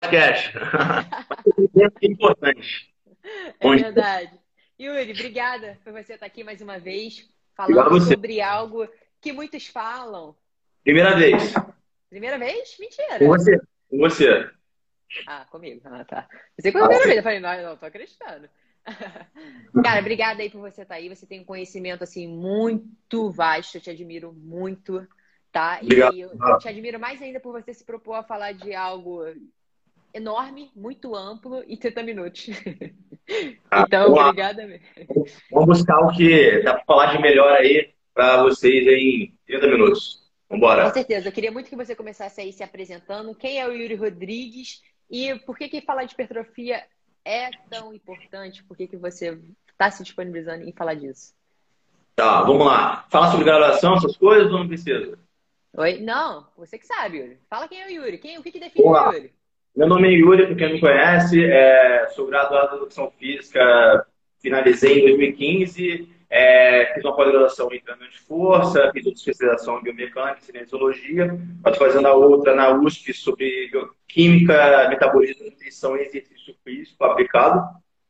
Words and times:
Cash. 0.00 0.52
é 1.76 2.02
importante. 2.02 2.92
É 3.60 3.76
verdade. 3.76 4.40
Yuri, 4.80 5.12
obrigada 5.12 5.78
por 5.84 5.92
você 5.92 6.14
estar 6.14 6.26
aqui 6.26 6.42
mais 6.42 6.60
uma 6.60 6.80
vez, 6.80 7.28
falando 7.54 8.00
sobre 8.00 8.40
algo 8.40 8.88
que 9.20 9.32
muitos 9.32 9.68
falam. 9.68 10.34
Primeira 10.82 11.14
vez. 11.14 11.54
Primeira 12.10 12.36
vez? 12.36 12.76
Mentira. 12.80 13.18
Com 13.20 13.26
você. 13.28 13.60
Com 13.88 13.98
você. 13.98 14.50
Ah, 15.24 15.46
comigo. 15.48 15.82
Ah, 15.84 16.04
tá. 16.04 16.28
Você 16.58 16.72
foi 16.72 16.80
a 16.80 16.84
primeira 16.84 17.04
vez. 17.04 17.16
Eu 17.18 17.22
falei, 17.22 17.38
não, 17.38 17.62
não, 17.62 17.76
tô 17.76 17.86
acreditando. 17.86 18.50
Cara, 19.84 20.00
obrigada 20.00 20.42
aí 20.42 20.50
por 20.50 20.60
você 20.60 20.82
estar 20.82 20.94
aí. 20.94 21.08
Você 21.08 21.26
tem 21.26 21.40
um 21.40 21.44
conhecimento, 21.44 22.04
assim, 22.04 22.26
muito 22.26 23.30
vasto. 23.30 23.76
Eu 23.76 23.80
te 23.80 23.90
admiro 23.90 24.32
muito, 24.32 25.06
tá? 25.52 25.78
Obrigado. 25.82 26.14
E 26.14 26.20
eu 26.20 26.58
te 26.58 26.68
admiro 26.68 26.98
mais 26.98 27.20
ainda 27.22 27.40
por 27.40 27.52
você 27.52 27.72
se 27.72 27.84
propor 27.84 28.14
a 28.14 28.22
falar 28.22 28.52
de 28.52 28.74
algo 28.74 29.24
enorme, 30.12 30.70
muito 30.74 31.14
amplo 31.14 31.62
e 31.66 31.76
30 31.76 32.02
minutos. 32.02 32.48
Ah, 33.70 33.84
então, 33.86 34.14
obrigada 34.14 34.66
mesmo. 34.66 34.86
Vamos 35.50 35.80
buscar 35.80 36.00
o 36.00 36.10
que 36.10 36.62
dá 36.62 36.72
para 36.72 36.84
falar 36.86 37.14
de 37.14 37.20
melhor 37.20 37.52
aí 37.52 37.92
para 38.14 38.42
vocês 38.42 38.86
em 38.86 39.34
30 39.46 39.66
minutos. 39.66 40.26
Vambora. 40.48 40.84
Com 40.84 40.94
certeza. 40.94 41.28
Eu 41.28 41.32
queria 41.32 41.52
muito 41.52 41.68
que 41.68 41.76
você 41.76 41.94
começasse 41.94 42.40
aí 42.40 42.54
se 42.54 42.62
apresentando. 42.62 43.34
Quem 43.34 43.60
é 43.60 43.68
o 43.68 43.72
Yuri 43.72 43.96
Rodrigues 43.96 44.80
e 45.10 45.34
por 45.40 45.58
que, 45.58 45.68
que 45.68 45.82
falar 45.82 46.04
de 46.04 46.14
hipertrofia 46.14 46.82
é 47.24 47.50
tão 47.70 47.92
importante? 47.92 48.62
Por 48.64 48.76
que, 48.76 48.86
que 48.86 48.96
você 48.96 49.38
está 49.70 49.90
se 49.90 50.02
disponibilizando 50.02 50.64
em 50.64 50.72
falar 50.72 50.94
disso? 50.94 51.34
Tá, 52.16 52.42
vamos 52.42 52.66
lá. 52.66 53.06
Falar 53.10 53.30
sobre 53.30 53.44
graduação, 53.44 53.94
essas 53.94 54.16
coisas 54.16 54.50
ou 54.52 54.58
não 54.58 54.68
precisa? 54.68 55.18
Oi? 55.76 56.00
Não, 56.00 56.46
você 56.56 56.78
que 56.78 56.86
sabe, 56.86 57.18
Yuri. 57.18 57.38
Fala 57.48 57.68
quem 57.68 57.80
é 57.80 57.86
o 57.86 57.90
Yuri. 57.90 58.18
Quem, 58.18 58.38
o 58.38 58.42
que, 58.42 58.50
que 58.50 58.58
define 58.58 58.84
o 58.84 59.12
Yuri? 59.12 59.32
Meu 59.76 59.86
nome 59.86 60.08
é 60.08 60.18
Yuri, 60.18 60.46
para 60.46 60.56
quem 60.56 60.72
não 60.72 60.80
conhece, 60.80 61.44
é, 61.44 62.08
sou 62.08 62.26
graduado 62.26 62.74
em 62.74 62.76
Educação 62.78 63.12
Física, 63.16 64.04
finalizei 64.40 64.98
em 64.98 65.04
2015, 65.04 66.08
é, 66.30 66.92
fiz 66.94 67.04
uma 67.04 67.16
pós-graduação 67.16 67.72
em 67.72 67.80
treinamento 67.80 68.12
de 68.12 68.20
força, 68.20 68.90
fiz 68.92 69.06
outra 69.06 69.18
especialização 69.18 69.78
em 69.78 69.82
biomecânica 69.82 70.40
e 70.40 70.44
cinesiologia, 70.44 71.38
estou 71.56 71.74
fazendo 71.74 72.06
a 72.06 72.14
outra 72.14 72.54
na 72.54 72.70
USP 72.70 73.14
sobre 73.14 73.68
bioquímica, 73.70 74.88
metabolismo, 74.88 75.46
nutrição 75.46 75.96
e 75.96 76.02
exercício 76.02 76.54
físico 76.64 77.02
aplicado. 77.04 77.62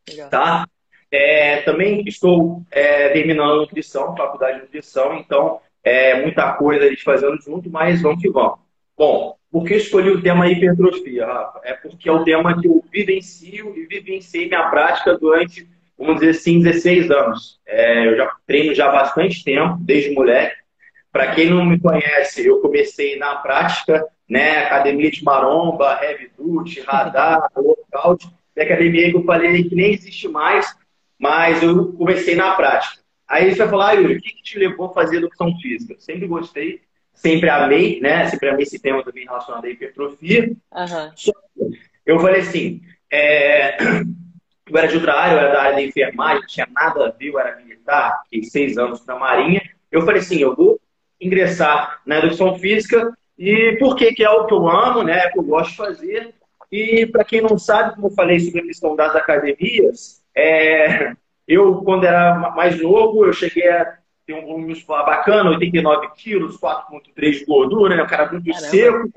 Legal. 0.08 0.30
Tá? 0.30 0.68
É, 1.10 1.62
também 1.62 2.02
estou 2.06 2.62
é, 2.70 3.10
terminando 3.10 3.52
a 3.52 3.56
nutrição, 3.56 4.16
faculdade 4.16 4.56
de 4.56 4.62
nutrição, 4.64 5.16
então 5.16 5.60
é 5.82 6.20
muita 6.20 6.52
coisa 6.54 6.84
a 6.84 6.88
gente 6.88 7.02
fazendo 7.02 7.40
junto, 7.40 7.70
mas 7.70 8.02
vamos 8.02 8.20
que 8.20 8.28
vamos. 8.28 8.58
Bom, 8.96 9.36
por 9.50 9.64
que 9.64 9.76
escolhi 9.76 10.10
o 10.10 10.20
tema 10.20 10.50
hipertrofia, 10.50 11.24
Rafa? 11.24 11.60
É 11.62 11.72
porque 11.72 12.08
é 12.08 12.12
o 12.12 12.24
tema 12.24 12.60
que 12.60 12.66
eu 12.66 12.84
vivencio 12.92 13.74
e 13.76 13.86
vivenciei 13.86 14.48
minha 14.48 14.68
prática 14.68 15.16
durante, 15.16 15.68
vamos 15.98 16.20
dizer 16.20 16.30
assim, 16.30 16.60
16 16.60 17.10
anos. 17.10 17.60
É, 17.66 18.06
eu 18.06 18.16
já 18.16 18.32
treino 18.46 18.74
já 18.74 18.88
há 18.88 18.92
bastante 18.92 19.42
tempo, 19.42 19.76
desde 19.80 20.12
moleque. 20.12 20.56
Para 21.10 21.34
quem 21.34 21.50
não 21.50 21.64
me 21.64 21.80
conhece, 21.80 22.46
eu 22.46 22.60
comecei 22.60 23.18
na 23.18 23.36
prática, 23.36 24.06
né? 24.28 24.58
Academia 24.58 25.10
de 25.10 25.24
maromba, 25.24 25.98
heavy 26.02 26.30
duty, 26.36 26.80
radar, 26.80 27.48
workout. 27.56 28.28
E 28.56 28.60
academia 28.60 29.10
que 29.10 29.16
eu 29.16 29.24
falei 29.24 29.64
que 29.64 29.74
nem 29.74 29.92
existe 29.92 30.28
mais, 30.28 30.66
mas 31.18 31.62
eu 31.62 31.92
comecei 31.94 32.34
na 32.34 32.54
prática. 32.54 33.02
Aí 33.26 33.50
você 33.50 33.58
vai 33.58 33.68
falar, 33.68 33.88
ah, 33.90 33.92
Yuri, 33.92 34.16
o 34.16 34.20
que, 34.20 34.30
que 34.30 34.42
te 34.42 34.58
levou 34.58 34.86
a 34.86 34.94
fazer 34.94 35.16
educação 35.18 35.54
física? 35.58 35.94
Eu 35.94 36.00
sempre 36.00 36.26
gostei 36.26 36.80
sempre 37.18 37.50
amei, 37.50 38.00
né? 38.00 38.26
Sempre 38.26 38.48
amei 38.48 38.62
esse 38.62 38.78
tema 38.78 39.04
também 39.04 39.24
relacionado 39.24 39.64
à 39.64 39.68
hipertrofia. 39.68 40.52
Uhum. 40.72 41.34
Eu 42.06 42.18
falei 42.20 42.40
assim, 42.40 42.80
é... 43.12 43.76
eu 44.70 44.78
era 44.78 44.88
de 44.88 44.96
outra 44.96 45.14
área, 45.14 45.34
eu 45.34 45.38
era 45.38 45.52
da 45.52 45.62
área 45.62 45.74
da 45.76 45.82
enfermagem, 45.82 46.40
não 46.40 46.46
tinha 46.46 46.68
nada 46.72 47.06
a 47.06 47.10
ver, 47.10 47.28
eu 47.28 47.38
era 47.38 47.56
militar, 47.56 48.22
fiquei 48.24 48.44
seis 48.44 48.78
anos 48.78 49.04
na 49.06 49.16
Marinha. 49.16 49.62
Eu 49.90 50.02
falei 50.02 50.20
assim, 50.20 50.38
eu 50.38 50.54
vou 50.54 50.80
ingressar 51.20 52.00
na 52.06 52.18
educação 52.18 52.58
física 52.58 53.12
e 53.38 53.76
por 53.78 53.96
que 53.96 54.22
é 54.22 54.30
o 54.30 54.46
que 54.46 54.54
eu 54.54 54.68
amo, 54.68 55.02
né? 55.02 55.24
É 55.24 55.28
o 55.28 55.32
que 55.32 55.38
eu 55.38 55.44
gosto 55.44 55.70
de 55.70 55.76
fazer. 55.76 56.34
E 56.70 57.06
para 57.06 57.24
quem 57.24 57.40
não 57.40 57.58
sabe, 57.58 57.94
como 57.94 58.08
eu 58.08 58.12
falei 58.12 58.38
sobre 58.40 58.60
a 58.60 58.64
questão 58.64 58.94
das 58.94 59.14
academias, 59.16 60.22
é... 60.34 61.12
eu 61.46 61.76
quando 61.82 62.04
era 62.04 62.34
mais 62.50 62.80
novo, 62.80 63.24
eu 63.24 63.32
cheguei 63.32 63.68
a 63.68 63.98
tem 64.28 64.36
um 64.36 64.46
volume 64.46 64.66
muscular 64.66 65.06
bacana, 65.06 65.48
89 65.48 66.08
quilos, 66.14 66.60
4,3 66.60 67.30
de 67.30 67.44
gordura, 67.46 67.96
né? 67.96 68.02
O 68.02 68.06
cara 68.06 68.30
muito 68.30 68.44
Caramba. 68.44 68.68
seco. 68.68 69.10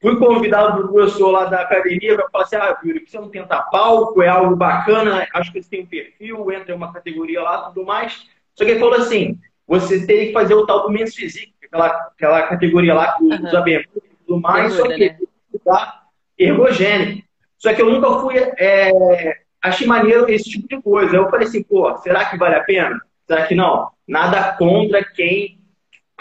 Fui 0.00 0.16
convidado 0.16 0.82
do 0.82 0.92
professor 0.92 1.30
lá 1.30 1.46
da 1.46 1.62
academia 1.62 2.14
para 2.14 2.28
falar 2.30 2.44
assim: 2.44 2.56
ah, 2.56 2.78
Yuri, 2.84 3.04
você 3.06 3.18
não 3.18 3.28
tenta 3.28 3.60
palco, 3.62 4.22
é 4.22 4.28
algo 4.28 4.54
bacana, 4.54 5.26
acho 5.34 5.52
que 5.52 5.60
você 5.60 5.68
tem 5.68 5.82
um 5.82 5.86
perfil, 5.86 6.52
entra 6.52 6.72
em 6.72 6.76
uma 6.76 6.92
categoria 6.92 7.42
lá 7.42 7.62
tudo 7.62 7.84
mais. 7.84 8.28
Só 8.54 8.64
que 8.64 8.70
ele 8.72 8.80
falou 8.80 8.94
assim: 8.94 9.38
você 9.66 10.06
tem 10.06 10.28
que 10.28 10.32
fazer 10.32 10.54
o 10.54 10.64
tal 10.64 10.82
do 10.82 10.90
Men's 10.90 11.14
Physique, 11.14 11.52
aquela, 11.64 11.86
aquela 11.86 12.42
categoria 12.42 12.94
lá 12.94 13.12
que 13.12 13.24
uhum. 13.24 13.44
usa 13.44 13.60
bermuda 13.60 14.02
e 14.04 14.26
tudo 14.26 14.40
mais, 14.40 14.72
só 14.72 14.86
que 14.86 14.98
né? 14.98 15.18
tá 15.64 16.02
ergogênico. 16.38 17.26
Só 17.58 17.74
que 17.74 17.82
eu 17.82 17.90
nunca 17.90 18.20
fui. 18.20 18.36
É, 18.38 19.40
achei 19.60 19.86
maneiro 19.86 20.30
esse 20.30 20.48
tipo 20.48 20.68
de 20.68 20.80
coisa. 20.80 21.16
Eu 21.16 21.28
falei 21.28 21.48
assim: 21.48 21.62
pô, 21.62 21.96
será 21.98 22.24
que 22.26 22.38
vale 22.38 22.54
a 22.54 22.62
pena? 22.62 23.00
Será 23.26 23.46
que 23.46 23.54
não? 23.54 23.90
Nada 24.06 24.52
contra 24.56 25.04
quem 25.04 25.58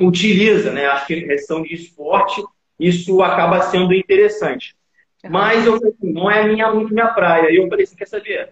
utiliza, 0.01 0.71
né? 0.71 0.87
Acho 0.87 1.07
que 1.07 1.21
questão 1.21 1.61
de 1.61 1.73
esporte, 1.73 2.43
isso 2.79 3.21
acaba 3.21 3.61
sendo 3.63 3.93
interessante. 3.93 4.75
Mas 5.29 5.65
eu 5.65 5.79
não 6.01 6.29
é 6.29 6.47
minha, 6.47 6.71
muito 6.71 6.93
minha 6.93 7.07
praia. 7.07 7.51
E 7.51 7.57
eu 7.57 7.67
falei, 7.67 7.85
você 7.85 7.95
quer 7.95 8.07
saber? 8.07 8.49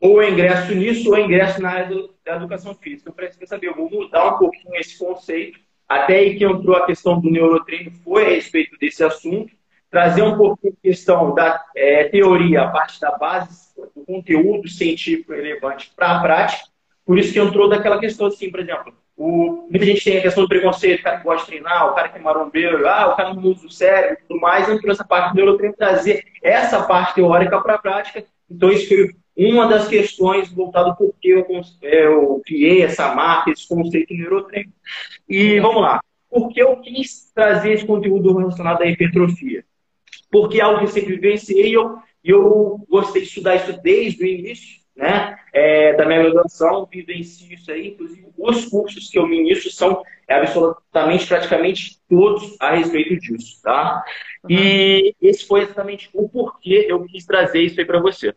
Ou 0.00 0.22
eu 0.22 0.30
ingresso 0.30 0.74
nisso, 0.74 1.10
ou 1.10 1.16
eu 1.16 1.24
ingresso 1.24 1.60
na 1.60 1.70
área 1.70 1.86
do, 1.88 2.14
da 2.24 2.36
educação 2.36 2.74
física. 2.74 3.10
Eu 3.10 3.14
falei, 3.14 3.30
você 3.30 3.38
quer 3.38 3.46
saber? 3.46 3.68
Eu 3.68 3.74
vou 3.74 3.90
mudar 3.90 4.34
um 4.34 4.38
pouquinho 4.38 4.74
esse 4.76 4.98
conceito. 4.98 5.58
Até 5.88 6.16
aí 6.16 6.36
que 6.36 6.44
entrou 6.44 6.76
a 6.76 6.86
questão 6.86 7.20
do 7.20 7.30
neurotreino 7.30 7.90
foi 8.04 8.26
a 8.26 8.28
respeito 8.30 8.78
desse 8.78 9.02
assunto. 9.02 9.52
Trazer 9.90 10.22
um 10.22 10.36
pouquinho 10.36 10.74
a 10.74 10.82
questão 10.82 11.34
da 11.34 11.64
é, 11.74 12.04
teoria, 12.04 12.62
a 12.62 12.68
parte 12.68 13.00
da 13.00 13.16
base, 13.16 13.74
do 13.94 14.04
conteúdo 14.04 14.68
científico 14.68 15.32
relevante 15.32 15.90
para 15.96 16.16
a 16.16 16.20
prática 16.20 16.68
por 17.08 17.18
isso 17.18 17.32
que 17.32 17.38
entrou 17.38 17.70
daquela 17.70 17.98
questão 17.98 18.26
assim, 18.26 18.50
por 18.50 18.60
exemplo, 18.60 18.92
o, 19.18 19.66
muita 19.68 19.84
gente 19.84 20.04
tem 20.04 20.18
a 20.18 20.22
questão 20.22 20.44
do 20.44 20.48
preconceito, 20.48 21.00
o 21.00 21.02
cara 21.02 21.16
que 21.18 21.24
gosta 21.24 21.40
de 21.40 21.50
treinar, 21.50 21.90
o 21.90 21.94
cara 21.94 22.08
que 22.08 22.18
é 22.18 22.22
marombeiro, 22.22 22.86
ah, 22.86 23.08
o 23.08 23.16
cara 23.16 23.34
não 23.34 23.42
usa 23.42 23.66
o 23.66 23.70
cérebro 23.70 24.16
e 24.22 24.28
tudo 24.28 24.40
mais, 24.40 24.68
entrou 24.68 24.92
essa 24.92 25.04
parte 25.04 25.30
do 25.30 25.36
neurotreino 25.36 25.74
trazer 25.76 26.24
essa 26.40 26.84
parte 26.84 27.16
teórica 27.16 27.60
para 27.60 27.74
a 27.74 27.78
prática. 27.78 28.24
Então, 28.48 28.70
isso 28.70 28.88
foi 28.88 29.10
uma 29.36 29.66
das 29.66 29.88
questões 29.88 30.52
voltado 30.52 30.94
por 30.96 31.12
que 31.20 31.30
eu, 31.30 31.44
eu, 31.82 32.40
criei 32.46 32.82
essa 32.82 33.12
marca, 33.12 33.50
esse 33.50 33.66
conceito 33.66 34.14
de 34.14 34.22
neurotreino. 34.22 34.72
E 35.28 35.58
vamos 35.58 35.82
lá. 35.82 36.00
Por 36.30 36.48
que 36.50 36.62
eu 36.62 36.76
quis 36.76 37.32
trazer 37.34 37.72
esse 37.72 37.84
conteúdo 37.84 38.36
relacionado 38.36 38.82
à 38.82 38.86
hipertrofia? 38.86 39.64
Porque 40.30 40.60
é 40.60 40.62
algo 40.62 40.80
que 40.80 40.92
sempre 40.92 41.16
vivenciei 41.16 41.70
e 41.70 41.72
eu, 41.72 41.98
eu 42.22 42.86
gostei 42.88 43.22
de 43.22 43.28
estudar 43.28 43.56
isso 43.56 43.80
desde 43.82 44.22
o 44.22 44.26
início 44.26 44.78
né, 44.98 45.37
é, 45.52 45.94
da 45.94 46.04
minha 46.04 46.22
graduação, 46.22 46.86
vivencio 46.86 47.52
isso 47.52 47.70
aí, 47.70 47.88
inclusive 47.88 48.28
os 48.36 48.66
cursos 48.66 49.08
que 49.08 49.18
eu 49.18 49.26
ministro 49.26 49.70
são 49.70 50.02
absolutamente, 50.28 51.26
praticamente 51.26 52.00
todos 52.08 52.56
a 52.60 52.74
respeito 52.74 53.18
disso, 53.18 53.60
tá? 53.62 54.04
Uhum. 54.44 54.50
E 54.50 55.14
esse 55.20 55.46
foi 55.46 55.62
exatamente 55.62 56.10
o 56.12 56.28
porquê 56.28 56.86
eu 56.88 57.04
quis 57.06 57.24
trazer 57.24 57.62
isso 57.62 57.80
aí 57.80 57.86
para 57.86 58.00
você. 58.00 58.28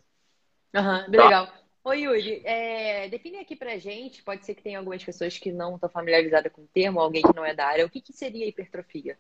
Uhum, 0.74 0.84
tá? 0.84 1.06
legal. 1.08 1.48
Oi, 1.84 2.02
Yuri, 2.02 2.42
é, 2.46 3.10
define 3.10 3.40
aqui 3.40 3.56
pra 3.56 3.78
gente, 3.80 4.22
pode 4.22 4.46
ser 4.46 4.54
que 4.54 4.62
tenha 4.62 4.78
algumas 4.78 5.04
pessoas 5.04 5.38
que 5.40 5.52
não 5.52 5.76
estão 5.76 5.90
familiarizadas 5.90 6.52
com 6.52 6.62
o 6.62 6.68
termo, 6.68 7.00
alguém 7.00 7.24
que 7.24 7.36
não 7.36 7.44
é 7.44 7.56
da 7.56 7.66
área, 7.66 7.86
o 7.86 7.90
que, 7.90 8.00
que 8.00 8.14
seria 8.14 8.48
hipertrofia? 8.48 9.18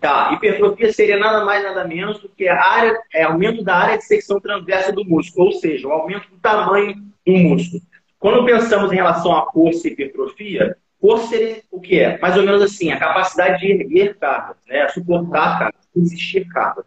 Tá, 0.00 0.32
hipertrofia 0.32 0.92
seria 0.92 1.18
nada 1.18 1.44
mais 1.44 1.62
nada 1.62 1.84
menos 1.86 2.20
do 2.20 2.28
que 2.28 2.46
a 2.46 2.62
área, 2.62 3.00
é 3.14 3.22
aumento 3.22 3.64
da 3.64 3.74
área 3.74 3.98
de 3.98 4.04
secção 4.04 4.38
transversa 4.38 4.92
do 4.92 5.04
músculo, 5.04 5.46
ou 5.46 5.52
seja, 5.52 5.88
o 5.88 5.92
aumento 5.92 6.28
do 6.28 6.38
tamanho 6.38 6.94
do 7.26 7.32
músculo. 7.32 7.82
Quando 8.18 8.44
pensamos 8.44 8.92
em 8.92 8.96
relação 8.96 9.34
à 9.34 9.50
força 9.50 9.88
e 9.88 9.92
hipertrofia, 9.92 10.76
força 11.00 11.28
seria 11.28 11.62
o 11.70 11.80
que 11.80 11.98
é? 11.98 12.18
Mais 12.18 12.36
ou 12.36 12.42
menos 12.42 12.62
assim, 12.62 12.90
a 12.90 12.98
capacidade 12.98 13.60
de 13.60 13.72
erguer 13.72 14.16
cargas, 14.18 14.56
né? 14.66 14.88
suportar 14.88 15.58
cargas, 15.58 15.88
resistir 15.94 16.46
cargas. 16.48 16.84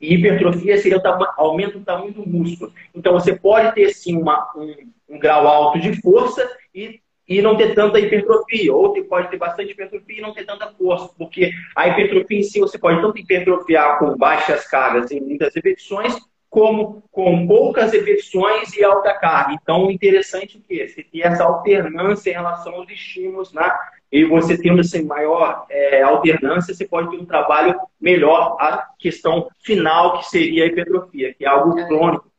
E 0.00 0.14
hipertrofia 0.14 0.78
seria 0.78 0.98
o 0.98 1.42
aumento 1.42 1.78
do 1.78 1.84
tamanho 1.84 2.12
do 2.12 2.28
músculo. 2.28 2.72
Então 2.94 3.12
você 3.12 3.34
pode 3.34 3.74
ter 3.74 3.90
sim 3.90 4.16
uma, 4.16 4.50
um, 4.54 4.74
um 5.08 5.18
grau 5.18 5.46
alto 5.46 5.80
de 5.80 6.00
força 6.00 6.48
e 6.74 7.00
e 7.28 7.40
não 7.40 7.56
ter 7.56 7.74
tanta 7.74 7.98
hipertrofia. 7.98 8.74
Ou 8.74 8.94
pode 9.04 9.28
ter 9.30 9.36
bastante 9.36 9.72
hipertrofia 9.72 10.18
e 10.18 10.22
não 10.22 10.34
ter 10.34 10.44
tanta 10.44 10.72
força, 10.72 11.10
porque 11.16 11.50
a 11.76 11.88
hipertrofia 11.88 12.38
em 12.38 12.42
si 12.42 12.60
você 12.60 12.78
pode 12.78 13.00
tanto 13.00 13.18
hipertrofiar 13.18 13.98
com 13.98 14.16
baixas 14.16 14.66
cargas 14.66 15.10
em 15.10 15.20
muitas 15.20 15.54
repetições, 15.54 16.16
como 16.50 17.02
com 17.10 17.46
poucas 17.48 17.92
repetições 17.92 18.76
e 18.76 18.84
alta 18.84 19.12
carga. 19.14 19.58
Então, 19.60 19.86
o 19.86 19.90
interessante 19.90 20.56
é 20.56 20.86
que 20.86 20.88
você 20.88 21.02
tem 21.02 21.22
essa 21.22 21.44
alternância 21.44 22.30
em 22.30 22.34
relação 22.34 22.74
aos 22.74 22.88
estímulos, 22.88 23.52
né? 23.52 23.74
E 24.12 24.24
você 24.24 24.56
tendo 24.56 24.80
essa 24.80 25.02
maior 25.02 25.66
é, 25.68 26.02
alternância, 26.02 26.72
você 26.72 26.86
pode 26.86 27.10
ter 27.10 27.16
um 27.16 27.24
trabalho 27.24 27.76
melhor. 28.00 28.56
A 28.60 28.86
questão 28.96 29.48
final, 29.64 30.18
que 30.18 30.26
seria 30.26 30.62
a 30.62 30.66
hipertrofia, 30.68 31.34
que 31.34 31.44
é 31.44 31.48
algo 31.48 31.76
é. 31.76 31.86
crônico, 31.88 32.30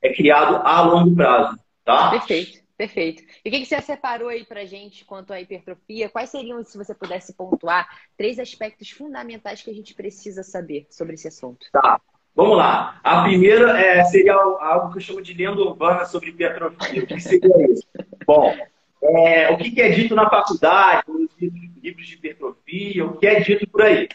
é 0.00 0.12
criado 0.12 0.60
a 0.64 0.82
longo 0.82 1.16
prazo, 1.16 1.58
tá? 1.84 2.10
Perfeito. 2.10 2.61
Perfeito. 2.82 3.22
E 3.44 3.48
o 3.48 3.52
que, 3.52 3.64
você 3.64 3.80
separou 3.80 4.28
aí 4.28 4.44
para 4.44 4.64
gente 4.64 5.04
quanto 5.04 5.32
à 5.32 5.40
hipertrofia? 5.40 6.08
Quais 6.08 6.30
seriam, 6.30 6.64
se 6.64 6.76
você 6.76 6.92
pudesse 6.92 7.32
pontuar, 7.32 7.86
três 8.16 8.40
aspectos 8.40 8.90
fundamentais 8.90 9.62
que 9.62 9.70
a 9.70 9.72
gente 9.72 9.94
precisa 9.94 10.42
saber 10.42 10.88
sobre 10.90 11.14
esse 11.14 11.28
assunto? 11.28 11.64
Tá. 11.70 12.00
Vamos 12.34 12.56
lá. 12.56 12.98
A 13.04 13.22
primeira 13.22 13.78
é, 13.80 14.02
seria 14.02 14.34
algo 14.34 14.90
que 14.90 14.98
eu 14.98 15.00
chamo 15.00 15.22
de 15.22 15.32
lenda 15.32 15.60
urbana 15.60 16.04
sobre 16.06 16.30
hipertrofia. 16.30 17.04
O 17.04 17.06
que 17.06 17.20
seria 17.20 17.70
isso? 17.70 17.86
Bom, 18.26 18.52
é, 19.00 19.52
o 19.52 19.58
que 19.58 19.80
é 19.80 19.90
dito 19.90 20.16
na 20.16 20.28
faculdade, 20.28 21.04
nos 21.06 21.30
livros 21.38 22.06
de 22.08 22.14
hipertrofia, 22.14 23.06
o 23.06 23.16
que 23.16 23.28
é 23.28 23.38
dito 23.38 23.64
por 23.70 23.82
aí? 23.82 24.08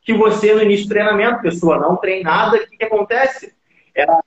Que 0.00 0.14
você, 0.14 0.54
no 0.54 0.62
início 0.62 0.86
do 0.86 0.90
treinamento, 0.90 1.42
pessoa 1.42 1.76
não 1.76 1.96
treinada, 1.96 2.56
o 2.56 2.68
que, 2.68 2.76
que 2.76 2.84
acontece? 2.84 3.52
Ela 3.92 4.22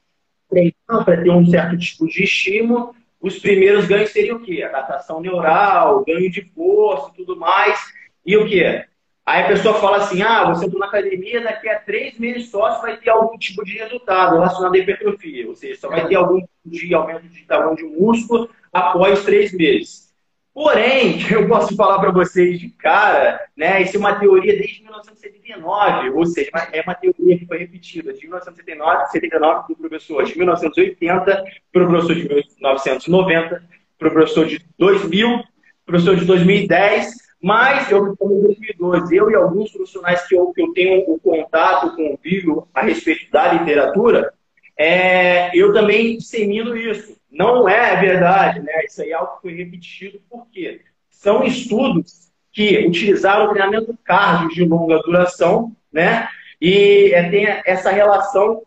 treina 0.49 0.73
para 1.05 1.23
ter 1.23 1.31
um 1.31 1.45
certo 1.45 1.77
tipo 1.77 2.07
de 2.07 2.23
estímulo. 2.25 2.93
Os 3.25 3.39
primeiros 3.39 3.87
ganhos 3.87 4.11
seriam 4.11 4.37
o 4.37 4.39
quê? 4.39 4.61
Adaptação 4.61 5.19
neural, 5.19 6.05
ganho 6.05 6.29
de 6.29 6.43
força 6.53 7.09
e 7.09 7.15
tudo 7.15 7.35
mais. 7.35 7.75
E 8.23 8.37
o 8.37 8.47
quê? 8.47 8.85
Aí 9.25 9.41
a 9.41 9.47
pessoa 9.47 9.73
fala 9.81 9.97
assim: 9.97 10.21
ah, 10.21 10.45
você 10.45 10.67
entrou 10.67 10.79
na 10.79 10.85
academia, 10.85 11.41
daqui 11.41 11.67
a 11.67 11.79
três 11.79 12.19
meses 12.19 12.51
só 12.51 12.69
você 12.69 12.81
vai 12.83 12.97
ter 12.97 13.09
algum 13.09 13.35
tipo 13.35 13.65
de 13.65 13.79
resultado 13.79 14.33
relacionado 14.33 14.75
à 14.75 14.77
hipertrofia. 14.77 15.47
Ou 15.47 15.55
seja, 15.55 15.81
só 15.81 15.89
vai 15.89 16.07
ter 16.07 16.13
algum 16.13 16.39
tipo 16.39 16.69
de 16.69 16.93
aumento 16.93 17.27
de 17.27 17.43
tamanho 17.45 17.75
de 17.75 17.83
músculo 17.83 18.47
após 18.71 19.25
três 19.25 19.51
meses. 19.51 20.04
Porém, 20.55 21.19
eu 21.29 21.49
posso 21.49 21.75
falar 21.75 21.99
para 21.99 22.11
vocês 22.11 22.57
de 22.57 22.69
cara, 22.69 23.45
né? 23.57 23.81
Isso 23.81 23.97
é 23.97 23.99
uma 23.99 24.15
teoria 24.15 24.57
desde 24.57 24.81
1979, 24.83 26.09
ou 26.11 26.25
seja, 26.25 26.49
é 26.71 26.81
uma 26.81 26.95
teoria 26.95 27.37
que 27.37 27.45
foi 27.45 27.57
repetida 27.57 28.13
de 28.13 28.21
1979, 28.21 29.05
79 29.07 29.67
do 29.67 29.75
professor 29.75 30.23
de 30.23 30.37
1980, 30.37 31.43
para 31.73 31.83
o 31.83 31.87
professor 31.89 32.15
de 32.15 32.23
1990, 32.23 33.63
para 33.99 34.07
o 34.07 34.11
professor 34.11 34.47
de 34.47 34.65
2000, 34.79 35.43
professor 35.85 36.15
de 36.15 36.25
2010 36.25 37.25
mas 37.43 37.91
eu 37.91 38.07
em 38.07 38.41
2012, 38.41 39.15
eu 39.15 39.29
e 39.29 39.35
alguns 39.35 39.71
profissionais 39.71 40.27
que 40.27 40.35
eu, 40.35 40.51
que 40.51 40.63
eu 40.63 40.73
tenho 40.73 41.07
o 41.07 41.19
contato, 41.19 41.95
convívio 41.95 42.67
a 42.73 42.81
respeito 42.81 43.29
da 43.29 43.53
literatura, 43.53 44.33
é, 44.77 45.55
eu 45.57 45.73
também 45.73 46.17
dissemino 46.17 46.75
isso. 46.75 47.15
Não 47.31 47.67
é 47.67 47.95
verdade, 47.99 48.61
né? 48.61 48.85
Isso 48.85 49.01
aí 49.01 49.11
é 49.11 49.13
algo 49.13 49.35
que 49.35 49.41
foi 49.41 49.55
repetido, 49.55 50.21
porque 50.29 50.81
são 51.09 51.43
estudos 51.43 52.31
que 52.51 52.85
utilizaram 52.87 53.45
o 53.45 53.49
treinamento 53.49 53.97
cardio 54.03 54.49
de 54.49 54.63
longa 54.63 54.99
duração, 54.99 55.75
né? 55.91 56.27
E 56.61 57.11
é, 57.13 57.29
tem 57.29 57.45
essa 57.65 57.91
relação 57.91 58.63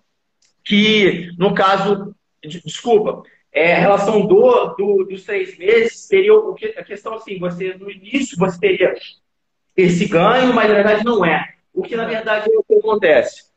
que, 0.64 1.30
no 1.38 1.54
caso, 1.54 2.14
desculpa, 2.42 3.22
é, 3.50 3.76
a 3.76 3.80
relação 3.80 4.26
do, 4.26 4.66
do, 4.74 5.04
dos 5.04 5.24
três 5.24 5.56
meses 5.56 6.06
seria 6.06 6.34
o 6.34 6.54
que, 6.54 6.66
a 6.66 6.84
questão 6.84 7.14
assim, 7.14 7.38
você 7.38 7.74
no 7.74 7.90
início 7.90 8.36
você 8.38 8.60
teria 8.60 8.94
esse 9.76 10.06
ganho, 10.06 10.52
mas 10.52 10.68
na 10.68 10.74
verdade 10.74 11.04
não 11.04 11.24
é. 11.24 11.54
O 11.72 11.82
que 11.82 11.96
na 11.96 12.04
verdade 12.04 12.50
é 12.52 12.58
o 12.58 12.62
que 12.62 12.74
acontece. 12.74 13.47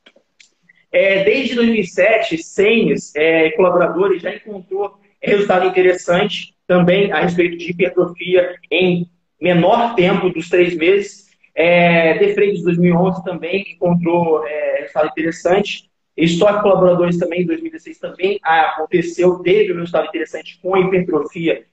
É, 0.92 1.24
desde 1.24 1.56
2007, 1.56 2.38
100 2.44 2.94
é, 3.16 3.52
colaboradores 3.52 4.22
já 4.22 4.36
encontrou 4.36 5.00
resultado 5.22 5.68
interessante 5.68 6.54
também 6.68 7.12
a 7.12 7.22
respeito 7.22 7.58
de 7.58 7.72
hipertrofia 7.72 8.56
em 8.70 9.10
menor 9.40 9.96
tempo 9.96 10.30
dos 10.30 10.50
três 10.50 10.76
meses. 10.76 11.30
É, 11.56 12.18
De 12.18 12.34
Freitas 12.34 12.64
2011 12.64 13.24
também 13.24 13.74
encontrou 13.74 14.46
é, 14.46 14.80
resultado 14.80 15.10
interessante. 15.10 15.90
Estoque 16.16 16.62
colaboradores 16.62 17.18
também, 17.18 17.42
em 17.42 17.46
2016 17.46 18.00
também 18.00 18.40
aconteceu, 18.44 19.40
teve 19.40 19.74
um 19.74 19.78
resultado 19.78 20.08
interessante 20.08 20.60
com 20.62 20.78
hipertrofia 20.78 21.64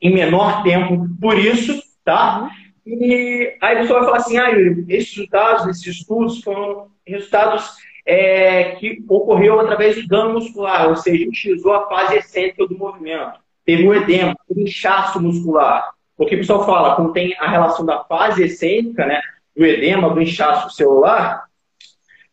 em 0.00 0.12
menor 0.12 0.62
tempo, 0.62 1.08
por 1.20 1.38
isso, 1.38 1.82
tá? 2.04 2.50
E 2.86 3.56
aí 3.60 3.76
a 3.78 3.80
pessoa 3.80 4.00
vai 4.00 4.08
falar 4.08 4.18
assim, 4.18 4.38
ah, 4.38 4.48
Yuri, 4.48 4.84
esses 4.88 5.16
resultados, 5.16 5.66
esses 5.66 5.86
estudos 5.86 6.40
foram 6.42 6.88
resultados 7.06 7.70
é, 8.06 8.76
que 8.76 9.04
ocorreu 9.08 9.58
através 9.58 9.96
do 9.96 10.06
dano 10.06 10.34
muscular, 10.34 10.88
ou 10.88 10.96
seja, 10.96 11.28
utilizou 11.28 11.74
a 11.74 11.88
fase 11.88 12.16
excêntrica 12.16 12.66
do 12.66 12.78
movimento. 12.78 13.40
Teve 13.64 13.86
um 13.86 13.92
edema, 13.92 14.36
um 14.48 14.60
inchaço 14.60 15.20
muscular. 15.20 15.92
Porque 16.16 16.36
o 16.36 16.38
pessoal 16.38 16.64
fala, 16.64 16.94
quando 16.94 17.12
tem 17.12 17.34
a 17.38 17.48
relação 17.48 17.84
da 17.84 18.04
fase 18.04 18.44
excêntrica, 18.44 19.04
né, 19.04 19.20
do 19.56 19.66
edema, 19.66 20.08
do 20.08 20.22
inchaço 20.22 20.70
celular, 20.70 21.44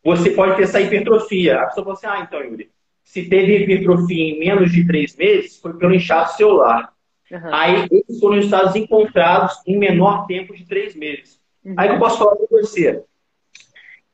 você 0.03 0.29
pode 0.29 0.55
ter 0.55 0.63
essa 0.63 0.79
hipertrofia. 0.79 1.59
A 1.59 1.65
pessoa 1.65 1.83
fala 1.83 1.97
assim, 1.97 2.07
ah, 2.07 2.25
então, 2.25 2.43
Yuri, 2.43 2.69
se 3.03 3.27
teve 3.27 3.63
hipertrofia 3.63 4.23
em 4.23 4.39
menos 4.39 4.71
de 4.71 4.85
três 4.85 5.15
meses, 5.15 5.59
foi 5.59 5.73
pelo 5.73 5.95
inchaço 5.95 6.37
celular. 6.37 6.93
Uhum. 7.31 7.39
Aí, 7.51 7.87
esses 7.91 8.19
foram 8.19 8.37
estados 8.37 8.75
encontrados 8.75 9.55
em 9.65 9.77
menor 9.77 10.27
tempo 10.27 10.55
de 10.55 10.65
três 10.65 10.95
meses. 10.95 11.41
Uhum. 11.65 11.73
Aí 11.77 11.89
eu 11.89 11.99
posso 11.99 12.19
falar 12.19 12.35
para 12.35 12.47
você. 12.51 13.03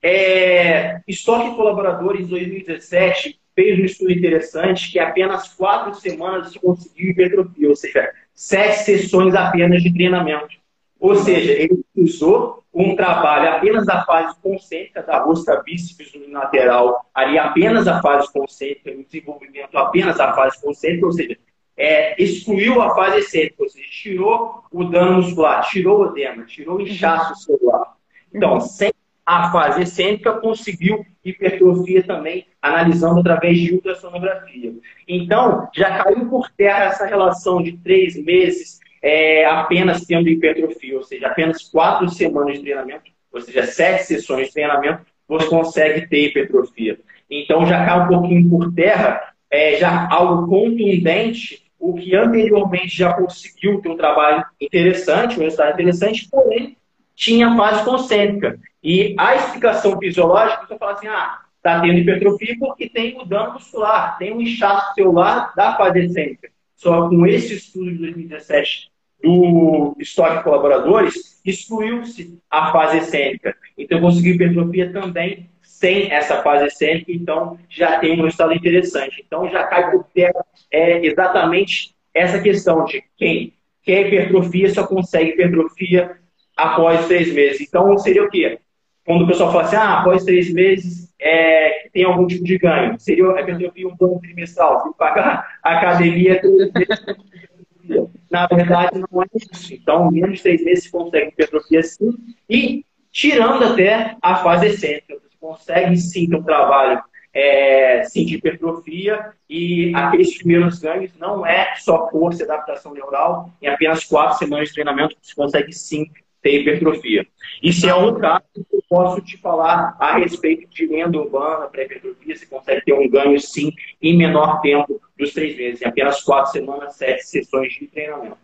É, 0.01 1.01
estoque 1.07 1.55
colaboradores 1.55 2.21
em 2.21 2.29
2017 2.29 3.39
fez 3.53 3.79
um 3.79 3.83
estudo 3.83 4.11
interessante 4.13 4.91
que 4.91 4.99
apenas 4.99 5.53
quatro 5.53 5.93
semanas 5.95 6.51
se 6.51 6.59
conseguiu 6.59 7.11
hipertrofia, 7.11 7.67
ou 7.67 7.75
seja, 7.75 8.09
sete 8.33 8.83
sessões 8.83 9.35
apenas 9.35 9.83
de 9.83 9.93
treinamento. 9.93 10.57
Ou 10.99 11.15
seja, 11.15 11.51
ele 11.51 11.83
usou 11.95 12.63
um 12.73 12.95
trabalho 12.95 13.49
apenas 13.49 13.85
da 13.85 14.05
fase 14.05 14.35
concêntrica, 14.41 15.01
da 15.01 15.23
rosca 15.23 15.61
bíceps 15.63 16.11
lateral, 16.29 17.09
ali 17.13 17.37
apenas 17.37 17.87
a 17.87 18.01
fase 18.01 18.31
concêntrica, 18.31 18.91
no 18.91 19.03
desenvolvimento 19.03 19.77
apenas 19.77 20.19
a 20.19 20.33
fase 20.33 20.61
concêntrica, 20.61 21.05
ou 21.05 21.11
seja, 21.11 21.37
é, 21.75 22.21
excluiu 22.21 22.81
a 22.81 22.93
fase 22.93 23.19
excêntrica, 23.19 23.63
ou 23.63 23.69
seja, 23.69 23.87
tirou 23.89 24.63
o 24.71 24.83
dano 24.83 25.17
muscular, 25.17 25.67
tirou 25.69 26.01
o 26.01 26.11
edema, 26.11 26.45
tirou 26.45 26.77
o 26.77 26.81
inchaço 26.81 27.35
celular. 27.43 27.95
Então, 28.33 28.53
uhum. 28.53 28.59
sem 28.59 28.91
a 29.25 29.51
fase 29.51 29.83
excêntrica, 29.83 30.33
conseguiu 30.33 31.05
hipertrofia 31.23 32.03
também, 32.03 32.47
analisando 32.61 33.19
através 33.19 33.57
de 33.57 33.73
ultrassonografia. 33.73 34.73
Então, 35.07 35.67
já 35.75 36.03
caiu 36.03 36.27
por 36.29 36.49
terra 36.51 36.85
essa 36.85 37.05
relação 37.05 37.61
de 37.61 37.77
três 37.77 38.15
meses 38.15 38.79
é, 39.01 39.45
apenas 39.45 40.05
tendo 40.05 40.29
hipertrofia, 40.29 40.97
ou 40.97 41.03
seja, 41.03 41.27
apenas 41.27 41.63
quatro 41.63 42.09
semanas 42.09 42.57
de 42.57 42.63
treinamento, 42.63 43.11
ou 43.31 43.41
seja, 43.41 43.63
sete 43.65 44.03
sessões 44.03 44.47
de 44.47 44.53
treinamento, 44.53 45.05
você 45.27 45.47
consegue 45.47 46.07
ter 46.07 46.27
hipertrofia. 46.27 46.99
Então 47.29 47.65
já 47.65 47.85
cai 47.85 48.03
um 48.03 48.07
pouquinho 48.07 48.49
por 48.49 48.73
terra, 48.73 49.21
é, 49.49 49.77
já 49.77 50.07
algo 50.09 50.47
contundente, 50.47 51.63
o 51.79 51.93
que 51.93 52.15
anteriormente 52.15 52.97
já 52.97 53.13
conseguiu 53.13 53.79
ter 53.81 53.89
um 53.89 53.95
trabalho 53.95 54.43
interessante, 54.59 55.39
um 55.39 55.43
resultado 55.43 55.73
interessante, 55.73 56.27
porém 56.29 56.75
tinha 57.19 57.55
fase 57.57 57.83
concêntrica. 57.83 58.57
E 58.81 59.13
a 59.19 59.35
explicação 59.35 59.99
fisiológica, 59.99 60.65
você 60.65 60.77
fala 60.77 60.93
assim, 60.93 61.07
ah, 61.07 61.41
está 61.57 61.81
tendo 61.81 61.99
hipertrofia 61.99 62.55
porque 62.57 62.89
tem 62.89 63.19
o 63.19 63.25
dano 63.25 63.53
muscular, 63.53 64.17
tem 64.17 64.33
um 64.33 64.41
inchaço 64.41 64.93
celular 64.95 65.53
da 65.53 65.75
fase 65.75 65.99
excêntrica. 65.99 66.49
Só 66.77 67.09
com 67.09 67.27
esse 67.27 67.55
estudo 67.55 67.91
de 67.91 67.97
2017 67.97 68.89
do 69.21 69.93
estoque 69.99 70.37
de 70.37 70.43
colaboradores, 70.43 71.41
excluiu-se 71.45 72.39
a 72.49 72.71
fase 72.71 72.99
excêntrica. 72.99 73.53
Então, 73.77 73.99
conseguiu 73.99 74.35
hipertrofia 74.35 74.93
também 74.93 75.49
sem 75.61 76.09
essa 76.09 76.41
fase 76.41 76.67
excêntrica, 76.67 77.11
então 77.11 77.59
já 77.67 77.99
tem 77.99 78.17
um 78.17 78.23
resultado 78.23 78.53
interessante. 78.53 79.21
Então, 79.27 79.49
já 79.49 79.65
cai 79.65 79.91
por 79.91 80.05
terra 80.05 80.45
é, 80.71 81.05
exatamente 81.05 81.93
essa 82.13 82.39
questão 82.39 82.85
de 82.85 83.03
quem 83.17 83.53
quer 83.83 84.07
hipertrofia 84.07 84.73
só 84.73 84.87
consegue 84.87 85.31
hipertrofia 85.31 86.17
após 86.63 87.07
três 87.07 87.33
meses. 87.33 87.61
Então, 87.61 87.97
seria 87.97 88.23
o 88.23 88.29
quê? 88.29 88.59
Quando 89.05 89.23
o 89.23 89.27
pessoal 89.27 89.51
fala 89.51 89.63
assim, 89.63 89.75
ah, 89.75 89.99
após 89.99 90.23
três 90.23 90.53
meses 90.53 91.13
é, 91.19 91.89
tem 91.91 92.03
algum 92.03 92.27
tipo 92.27 92.43
de 92.43 92.57
ganho. 92.57 92.99
Seria 92.99 93.31
a 93.31 93.41
hipertrofia 93.41 93.87
um 93.87 93.97
plano 93.97 94.19
trimestral. 94.19 94.83
Se 94.83 94.97
pagar 94.97 95.59
a 95.63 95.77
academia 95.77 96.41
na 98.29 98.45
verdade, 98.47 99.03
não 99.11 99.23
é 99.23 99.25
isso. 99.35 99.73
Então, 99.73 100.11
menos 100.11 100.37
de 100.37 100.43
três 100.43 100.63
meses 100.63 100.83
você 100.85 100.91
consegue 100.91 101.27
hipertrofia 101.29 101.83
sim. 101.83 102.13
E 102.49 102.85
tirando 103.11 103.63
até 103.63 104.15
a 104.21 104.35
fase 104.35 104.67
excêntrica. 104.67 105.15
Você 105.15 105.37
consegue 105.39 105.97
sim 105.97 106.29
ter 106.29 106.35
um 106.35 106.43
trabalho 106.43 107.01
é, 107.33 108.03
sim, 108.03 108.25
de 108.25 108.35
hipertrofia 108.35 109.33
e 109.49 109.93
aqueles 109.95 110.37
primeiros 110.37 110.79
ganhos 110.79 111.11
não 111.17 111.45
é 111.45 111.75
só 111.77 112.09
força 112.09 112.43
e 112.43 112.45
adaptação 112.45 112.93
neural. 112.93 113.51
Em 113.61 113.67
apenas 113.67 114.03
quatro 114.03 114.37
semanas 114.37 114.69
de 114.69 114.73
treinamento 114.75 115.15
você 115.21 115.35
consegue 115.35 115.73
sim 115.73 116.09
ter 116.41 116.61
hipertrofia. 116.61 117.27
E 117.61 117.73
se 117.73 117.87
é 117.87 117.95
um 117.95 118.17
caso 118.19 118.43
que 118.53 118.75
eu 118.75 118.83
posso 118.87 119.21
te 119.21 119.37
falar 119.37 119.95
a 119.99 120.17
respeito 120.17 120.67
de 120.69 120.87
lenda 120.87 121.17
urbana 121.17 121.67
para 121.67 121.83
hipertrofia, 121.83 122.35
você 122.35 122.45
consegue 122.45 122.85
ter 122.85 122.93
um 122.93 123.09
ganho 123.09 123.39
sim 123.39 123.71
em 124.01 124.17
menor 124.17 124.61
tempo 124.61 125.01
dos 125.17 125.33
três 125.33 125.55
meses, 125.57 125.81
em 125.81 125.85
apenas 125.85 126.23
quatro 126.23 126.51
semanas, 126.51 126.95
sete 126.95 127.23
sessões 127.23 127.73
de 127.73 127.87
treinamento. 127.87 128.37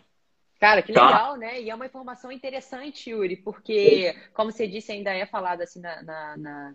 Cara, 0.60 0.82
que 0.82 0.94
tá. 0.94 1.06
legal, 1.06 1.32
tá? 1.34 1.38
né? 1.38 1.62
E 1.62 1.70
é 1.70 1.76
uma 1.76 1.86
informação 1.86 2.32
interessante, 2.32 3.10
Yuri, 3.10 3.36
porque, 3.36 4.16
como 4.34 4.52
você 4.52 4.68
disse, 4.68 4.92
ainda 4.92 5.14
é 5.14 5.26
falado 5.26 5.62
assim 5.62 5.80
na, 5.80 6.02
na, 6.02 6.38
na, 6.38 6.74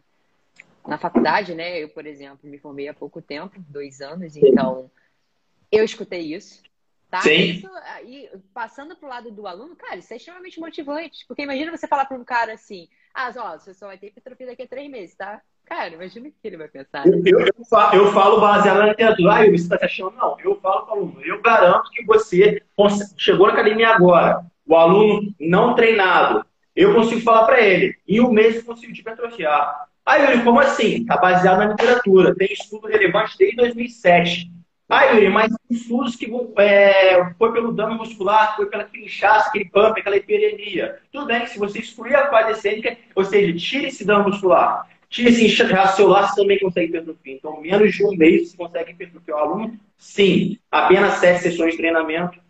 na 0.86 0.98
faculdade, 0.98 1.54
né? 1.54 1.82
Eu, 1.82 1.88
por 1.88 2.06
exemplo, 2.06 2.48
me 2.48 2.58
formei 2.58 2.88
há 2.88 2.94
pouco 2.94 3.20
tempo, 3.20 3.56
dois 3.68 4.00
anos, 4.00 4.36
então 4.36 4.90
eu 5.72 5.84
escutei 5.84 6.34
isso. 6.34 6.62
Tá? 7.10 7.20
Sim. 7.22 7.50
Isso, 7.50 7.68
e 8.06 8.30
passando 8.54 8.94
pro 8.94 9.08
lado 9.08 9.32
do 9.32 9.46
aluno, 9.46 9.74
cara, 9.74 9.96
isso 9.96 10.12
é 10.12 10.16
extremamente 10.16 10.60
motivante. 10.60 11.24
Porque 11.26 11.42
imagina 11.42 11.76
você 11.76 11.88
falar 11.88 12.04
para 12.04 12.16
um 12.16 12.24
cara 12.24 12.52
assim, 12.52 12.88
ah, 13.12 13.32
ó, 13.36 13.58
você 13.58 13.74
só 13.74 13.86
vai 13.86 13.98
ter 13.98 14.08
hipertrofia 14.08 14.46
daqui 14.46 14.62
a 14.62 14.68
três 14.68 14.88
meses, 14.88 15.16
tá? 15.16 15.40
Cara, 15.64 15.94
imagina 15.94 16.28
o 16.28 16.32
que 16.32 16.36
ele 16.44 16.56
vai 16.56 16.68
pensar. 16.68 17.06
Eu, 17.06 17.22
eu, 17.24 17.40
eu, 17.40 17.64
falo, 17.68 17.96
eu 17.96 18.12
falo 18.12 18.40
baseado 18.40 18.78
na 18.78 18.86
literatura. 18.86 19.32
Ah, 19.32 19.44
você 19.44 19.54
está 19.54 19.78
achando? 19.82 20.12
Não, 20.12 20.38
eu 20.40 20.60
falo 20.60 20.86
para 20.86 20.94
o 20.94 20.98
aluno. 20.98 21.20
Eu 21.24 21.42
garanto 21.42 21.90
que 21.90 22.04
você 22.04 22.62
chegou 23.16 23.48
na 23.48 23.54
academia 23.54 23.88
agora, 23.88 24.44
o 24.66 24.76
aluno 24.76 25.34
não 25.38 25.74
treinado, 25.74 26.46
eu 26.76 26.94
consigo 26.94 27.20
falar 27.22 27.46
para 27.46 27.60
ele, 27.60 27.96
em 28.06 28.20
um 28.20 28.30
mês 28.30 28.56
eu 28.56 28.64
consigo 28.64 28.92
te 28.92 29.00
hipertrofiar. 29.00 29.88
Aí, 30.06 30.22
Yuri, 30.24 30.44
como 30.44 30.60
assim? 30.60 31.02
Está 31.02 31.16
baseado 31.16 31.58
na 31.58 31.66
literatura. 31.66 32.34
Tem 32.34 32.52
estudo 32.52 32.86
relevante 32.86 33.36
desde 33.36 33.56
2007. 33.56 34.50
Ah, 34.92 35.04
Yuri, 35.04 35.28
mas 35.28 35.54
estudos 35.70 36.16
que 36.16 36.28
é, 36.58 37.32
foi 37.38 37.52
pelo 37.52 37.72
dano 37.72 37.94
muscular, 37.94 38.56
foi 38.56 38.66
aquele 38.66 39.04
inchaço, 39.04 39.48
aquele 39.48 39.66
pump, 39.66 40.00
aquela 40.00 40.16
hiperemia. 40.16 40.98
Tudo 41.12 41.26
bem, 41.26 41.46
se 41.46 41.60
você 41.60 41.78
excluir 41.78 42.16
a 42.16 42.28
fase 42.28 42.50
excêntrica, 42.50 42.98
ou 43.14 43.24
seja, 43.24 43.56
tire 43.56 43.86
esse 43.86 44.04
dano 44.04 44.24
muscular, 44.24 44.88
tire 45.08 45.28
esse 45.28 45.46
inchaço 45.46 45.96
celular, 45.96 46.26
você 46.26 46.42
também 46.42 46.58
consegue 46.58 46.88
hipertrofia. 46.88 47.34
Então, 47.34 47.60
menos 47.60 47.94
de 47.94 48.04
um 48.04 48.16
mês 48.16 48.50
você 48.50 48.56
consegue 48.56 48.90
hipertrofiar 48.90 49.38
o 49.38 49.40
aluno? 49.40 49.78
Sim. 49.96 50.58
Apenas 50.72 51.14
sete 51.14 51.42
sessões 51.42 51.72
de 51.72 51.78
treinamento, 51.78 52.40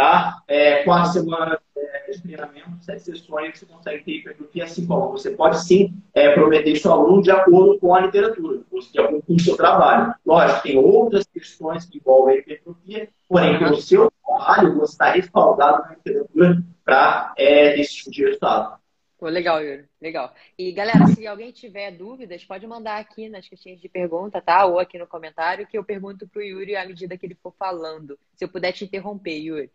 tá? 0.00 0.42
É, 0.48 0.82
quatro 0.82 1.12
semanas 1.12 1.58
é, 1.76 2.10
de 2.10 2.22
treinamento, 2.22 2.70
sete 2.80 3.02
sessões, 3.02 3.58
você 3.58 3.66
consegue 3.66 4.02
ter 4.02 4.12
hipertrofia 4.12 4.64
assim 4.64 4.86
como 4.86 5.10
você 5.10 5.30
pode 5.32 5.62
sim 5.62 5.94
é, 6.14 6.32
prometer 6.32 6.74
seu 6.76 6.92
aluno 6.92 7.20
de 7.20 7.30
acordo 7.30 7.78
com 7.78 7.94
a 7.94 8.00
literatura, 8.00 8.62
de 8.90 8.98
acordo 8.98 9.22
com 9.22 9.34
o 9.34 9.40
seu 9.40 9.56
trabalho. 9.58 10.14
Lógico, 10.24 10.62
tem 10.62 10.78
outras 10.78 11.26
questões 11.26 11.84
que 11.84 11.98
envolvem 11.98 12.36
a 12.36 12.38
hipertrofia, 12.38 13.08
porém, 13.28 13.58
pelo 13.58 13.76
seu 13.76 14.10
trabalho, 14.26 14.78
você 14.78 14.92
está 14.92 15.10
respaldado 15.10 15.82
na 15.82 15.90
literatura 15.90 16.62
para 16.82 17.34
é, 17.36 17.78
esse 17.78 17.96
tipo 17.96 18.10
de 18.10 18.24
resultado. 18.24 18.80
Pô, 19.18 19.28
legal, 19.28 19.62
Yuri. 19.62 19.84
Legal. 20.00 20.32
E, 20.58 20.72
galera, 20.72 21.06
se 21.08 21.26
alguém 21.26 21.52
tiver 21.52 21.90
dúvidas, 21.90 22.42
pode 22.42 22.66
mandar 22.66 22.98
aqui 22.98 23.28
nas 23.28 23.46
caixinhas 23.46 23.78
de 23.78 23.86
pergunta, 23.86 24.40
tá? 24.40 24.64
Ou 24.64 24.78
aqui 24.78 24.98
no 24.98 25.06
comentário, 25.06 25.66
que 25.66 25.76
eu 25.76 25.84
pergunto 25.84 26.26
pro 26.26 26.40
Yuri 26.40 26.74
à 26.74 26.86
medida 26.86 27.18
que 27.18 27.26
ele 27.26 27.36
for 27.42 27.52
falando. 27.58 28.18
Se 28.34 28.46
eu 28.46 28.48
puder 28.48 28.72
te 28.72 28.86
interromper, 28.86 29.36
Yuri. 29.36 29.70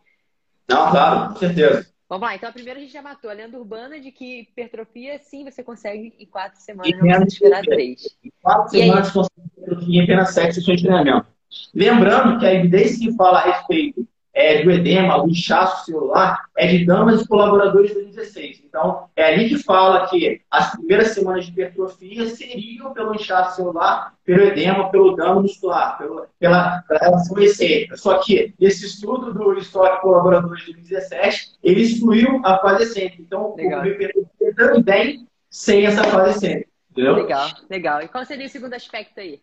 Não, 0.70 0.92
claro, 0.92 1.34
com 1.34 1.40
certeza. 1.40 1.88
Vamos 2.08 2.28
lá, 2.28 2.36
então 2.36 2.50
a 2.50 2.52
primeira 2.52 2.80
a 2.80 2.84
gente 2.84 2.94
já 2.94 3.02
matou 3.02 3.30
a 3.32 3.34
lenda 3.34 3.58
urbana 3.58 4.00
de 4.00 4.12
que 4.12 4.42
hipertrofia, 4.42 5.18
sim, 5.20 5.44
você 5.44 5.64
consegue 5.64 6.14
em 6.20 6.26
quatro 6.26 6.60
semanas, 6.62 6.92
não 6.92 7.00
precisa 7.00 7.24
esperar 7.26 7.64
três. 7.64 8.18
Em 8.24 8.32
quatro 8.42 8.76
e 8.76 8.80
semanas, 8.80 9.08
você 9.08 9.14
consegue 9.14 9.48
hipertrofia 9.48 10.00
em 10.00 10.04
apenas 10.04 10.34
sete 10.34 10.54
sessões 10.56 10.82
de 10.82 10.88
treinamento. 10.88 11.28
Lembrando 11.74 12.40
que 12.40 12.46
a 12.46 12.54
evidência 12.54 13.00
que 13.00 13.16
fala 13.16 13.40
a 13.40 13.52
respeito 13.52 14.08
é, 14.36 14.62
do 14.62 14.70
edema, 14.70 15.18
do 15.18 15.30
inchaço 15.30 15.86
celular, 15.86 16.44
é 16.58 16.68
de 16.68 16.86
damas 16.86 17.22
e 17.22 17.28
colaboradores 17.28 17.88
de 17.88 17.96
2016. 17.96 18.64
Então, 18.68 19.08
é 19.16 19.24
ali 19.24 19.48
que 19.48 19.64
fala 19.64 20.06
que 20.08 20.42
as 20.52 20.72
primeiras 20.72 21.12
semanas 21.12 21.46
de 21.46 21.52
hipertrofia 21.52 22.28
seriam 22.28 22.94
pelo 22.94 23.16
inchaço 23.16 23.56
celular, 23.56 24.14
pelo 24.26 24.44
edema, 24.44 24.92
pelo 24.92 25.16
dano 25.16 25.42
muscular, 25.42 25.98
pelo, 25.98 26.28
pela, 26.38 26.82
pela 26.82 27.00
relação 27.00 27.40
excêntrica. 27.40 27.96
Só 27.96 28.18
que 28.18 28.54
esse 28.60 28.86
estudo 28.86 29.34
do 29.34 29.58
estoque 29.58 30.02
colaboradores 30.02 30.66
de 30.66 30.74
2017, 30.74 31.54
ele 31.64 31.82
excluiu 31.82 32.42
a 32.44 32.58
fase 32.60 32.84
excêntrica. 32.84 33.22
Então, 33.22 33.56
legal. 33.56 33.84
o 33.84 33.88
hipertrofia 33.88 34.56
também 34.56 35.28
sem 35.50 35.86
essa 35.86 36.04
fase 36.04 36.32
excêntrica. 36.32 36.70
Entendeu? 36.92 37.16
Legal, 37.16 37.50
legal. 37.70 38.02
E 38.02 38.08
qual 38.10 38.26
seria 38.26 38.46
o 38.46 38.50
segundo 38.50 38.74
aspecto 38.74 39.20
aí? 39.20 39.40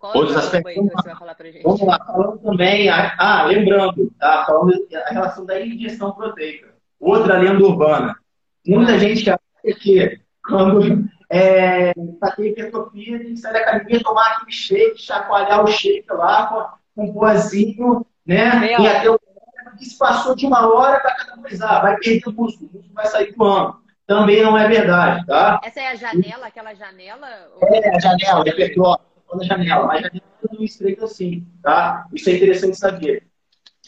Qual 0.00 0.16
Outros 0.16 0.34
aspectos. 0.34 0.72
Que 0.72 0.80
você 0.80 1.08
vai 1.08 1.16
falar 1.16 1.34
pra 1.34 1.50
gente? 1.50 1.62
Vamos 1.62 1.82
lá, 1.82 2.02
falando 2.06 2.38
também. 2.38 2.88
Ah, 2.88 3.44
lembrando, 3.46 4.10
tá? 4.18 4.46
Falando 4.46 4.72
a 4.94 5.12
relação 5.12 5.44
da 5.44 5.60
ingestão 5.60 6.12
proteica. 6.12 6.70
Outra 6.98 7.36
lenda 7.36 7.62
urbana. 7.62 8.16
Muita 8.66 8.98
gente 8.98 9.24
que 9.24 9.30
acha 9.30 9.78
que 9.78 10.20
quando 10.42 11.04
é, 11.28 11.92
tá 12.18 12.30
tendo 12.34 12.48
hipertrofia, 12.48 13.18
tem 13.18 13.34
que 13.34 13.36
sair 13.36 13.52
da 13.52 13.58
academia, 13.58 14.02
tomar 14.02 14.26
aquele 14.32 14.52
shake, 14.52 15.02
chacoalhar 15.02 15.62
o 15.62 15.66
shake 15.66 16.10
lá 16.10 16.78
com, 16.96 17.02
um 17.02 17.12
pozinho, 17.12 18.06
né? 18.26 18.72
E 18.78 18.86
até 18.86 19.10
o 19.10 19.18
que 19.78 19.84
se 19.84 19.98
passou 19.98 20.34
de 20.34 20.46
uma 20.46 20.66
hora 20.66 20.98
para 21.00 21.14
catabolizar, 21.14 21.82
vai 21.82 21.96
perder 21.98 22.26
o 22.26 22.32
músculo, 22.32 22.70
o 22.70 22.76
músculo 22.76 22.94
vai 22.94 23.06
sair 23.06 23.34
voando. 23.36 23.78
Também 24.06 24.42
não 24.42 24.56
é 24.56 24.66
verdade, 24.66 25.24
tá? 25.26 25.60
Essa 25.62 25.80
é 25.80 25.88
a 25.88 25.94
janela, 25.94 26.46
aquela 26.46 26.74
janela? 26.74 27.28
É, 27.62 27.96
a 27.96 28.00
janela, 28.00 28.42
repertório 28.42 29.09
na 29.36 29.44
janela, 29.44 29.86
mas 29.86 29.98
a 30.04 30.08
janela 30.08 30.24
não 30.52 30.64
estreita 30.64 31.04
assim, 31.04 31.46
tá? 31.62 32.06
Isso 32.12 32.28
é 32.30 32.36
interessante 32.36 32.76
saber. 32.76 33.26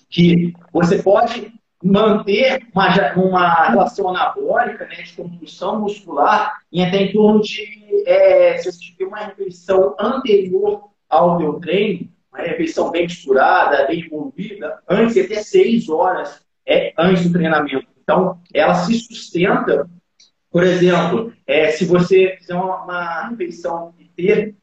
Que 0.09 0.53
você 0.73 1.03
pode 1.03 1.53
manter 1.83 2.67
uma, 2.75 2.89
uma 3.15 3.69
relação 3.69 4.09
anabólica, 4.09 4.87
né, 4.87 5.03
de 5.03 5.13
construção 5.15 5.81
muscular, 5.81 6.61
em 6.73 6.85
até 6.85 6.99
em 6.99 7.13
torno 7.13 7.41
de, 7.41 7.65
é, 8.07 8.59
se 8.59 8.71
você 8.71 8.79
tiver 8.79 9.07
uma 9.07 9.19
refeição 9.19 9.97
anterior 9.99 10.91
ao 11.09 11.39
teu 11.39 11.55
treino, 11.55 12.09
uma 12.33 12.43
refeição 12.43 12.91
bem 12.91 13.03
misturada, 13.03 13.87
bem 13.87 14.01
envolvida, 14.01 14.81
antes 14.89 15.15
de 15.15 15.23
até 15.23 15.43
seis 15.43 15.89
horas 15.89 16.41
é, 16.67 16.93
antes 16.97 17.25
do 17.25 17.33
treinamento. 17.33 17.87
Então, 18.03 18.41
ela 18.55 18.75
se 18.75 18.95
sustenta, 18.95 19.89
por 20.51 20.63
exemplo, 20.63 21.33
é, 21.47 21.71
se 21.71 21.85
você 21.85 22.37
fizer 22.39 22.55
uma, 22.55 22.85
uma 22.85 23.29
refeição 23.29 23.93
ter 24.17 24.55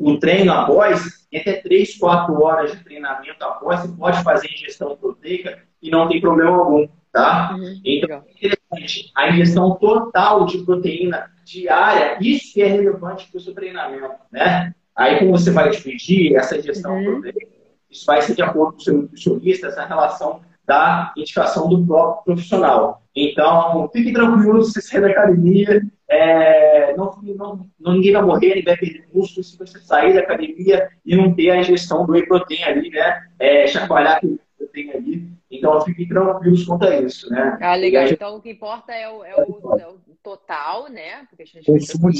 o 0.00 0.18
treino 0.18 0.50
após, 0.50 1.26
até 1.32 1.60
3, 1.60 1.98
4 1.98 2.42
horas 2.42 2.72
de 2.72 2.82
treinamento 2.82 3.44
após, 3.44 3.80
você 3.80 3.88
pode 3.88 4.22
fazer 4.22 4.48
ingestão 4.48 4.96
proteica 4.96 5.58
e 5.82 5.90
não 5.90 6.08
tem 6.08 6.20
problema 6.20 6.56
algum, 6.56 6.88
tá? 7.12 7.54
Uhum, 7.54 7.80
então, 7.84 8.22
é 8.26 8.30
interessante, 8.30 9.12
a 9.14 9.28
ingestão 9.28 9.74
total 9.76 10.46
de 10.46 10.58
proteína 10.64 11.30
diária, 11.44 12.16
isso 12.18 12.54
que 12.54 12.62
é 12.62 12.66
relevante 12.66 13.28
para 13.30 13.38
o 13.38 13.40
seu 13.40 13.54
treinamento, 13.54 14.14
né? 14.32 14.74
Aí, 14.96 15.18
como 15.18 15.32
você 15.32 15.50
vai 15.50 15.68
dividir 15.68 16.34
essa 16.34 16.56
ingestão 16.56 16.96
uhum. 16.96 17.20
proteica, 17.20 17.46
isso 17.90 18.06
vai 18.06 18.22
ser 18.22 18.34
de 18.34 18.42
acordo 18.42 18.72
com 18.72 18.78
o 18.78 18.82
seu 18.82 18.94
nutricionista, 18.94 19.66
essa 19.66 19.84
relação 19.84 20.40
da 20.70 21.12
indicação 21.16 21.68
do 21.68 21.84
próprio 21.84 22.22
profissional. 22.22 23.02
Então, 23.14 23.90
fique 23.92 24.12
tranquilo, 24.12 24.62
se 24.62 24.80
sair 24.80 25.00
da 25.00 25.08
academia, 25.08 25.82
é, 26.08 26.94
não, 26.96 27.12
não, 27.22 27.68
não, 27.80 27.92
ninguém 27.94 28.12
vai 28.12 28.22
morrer, 28.22 28.48
ninguém 28.50 28.62
vai 28.62 28.76
perder 28.76 29.08
músculo 29.12 29.42
se 29.42 29.58
você 29.58 29.80
sair 29.80 30.14
da 30.14 30.20
academia 30.20 30.88
e 31.04 31.16
não 31.16 31.34
ter 31.34 31.50
a 31.50 31.58
ingestão 31.58 32.06
do 32.06 32.12
whey 32.12 32.24
protein 32.24 32.62
ali, 32.62 32.88
né? 32.88 33.26
É, 33.40 33.66
chacoalhar 33.66 34.18
aquele 34.18 34.38
protein 34.56 34.90
ali. 34.92 35.28
Então, 35.50 35.80
fiquem 35.80 36.06
tranquilos 36.06 36.64
quanto 36.64 36.86
a 36.86 37.00
isso, 37.00 37.28
né? 37.30 37.58
Ah, 37.60 37.74
legal. 37.74 38.04
Gente... 38.04 38.14
Então, 38.14 38.36
o 38.36 38.40
que 38.40 38.52
importa 38.52 38.92
é 38.92 39.10
o, 39.10 39.24
é 39.24 39.34
o, 39.34 39.76
é 39.76 39.88
o 39.88 39.98
total, 40.22 40.88
né? 40.88 41.26
Porque 41.28 41.42
a 41.42 41.46
gente 41.46 41.66
Consumo 41.66 42.10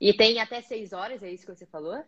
E 0.00 0.12
tem 0.12 0.38
até 0.38 0.60
seis 0.60 0.92
horas, 0.92 1.20
é 1.24 1.30
isso 1.32 1.44
que 1.44 1.52
você 1.52 1.66
falou? 1.66 1.98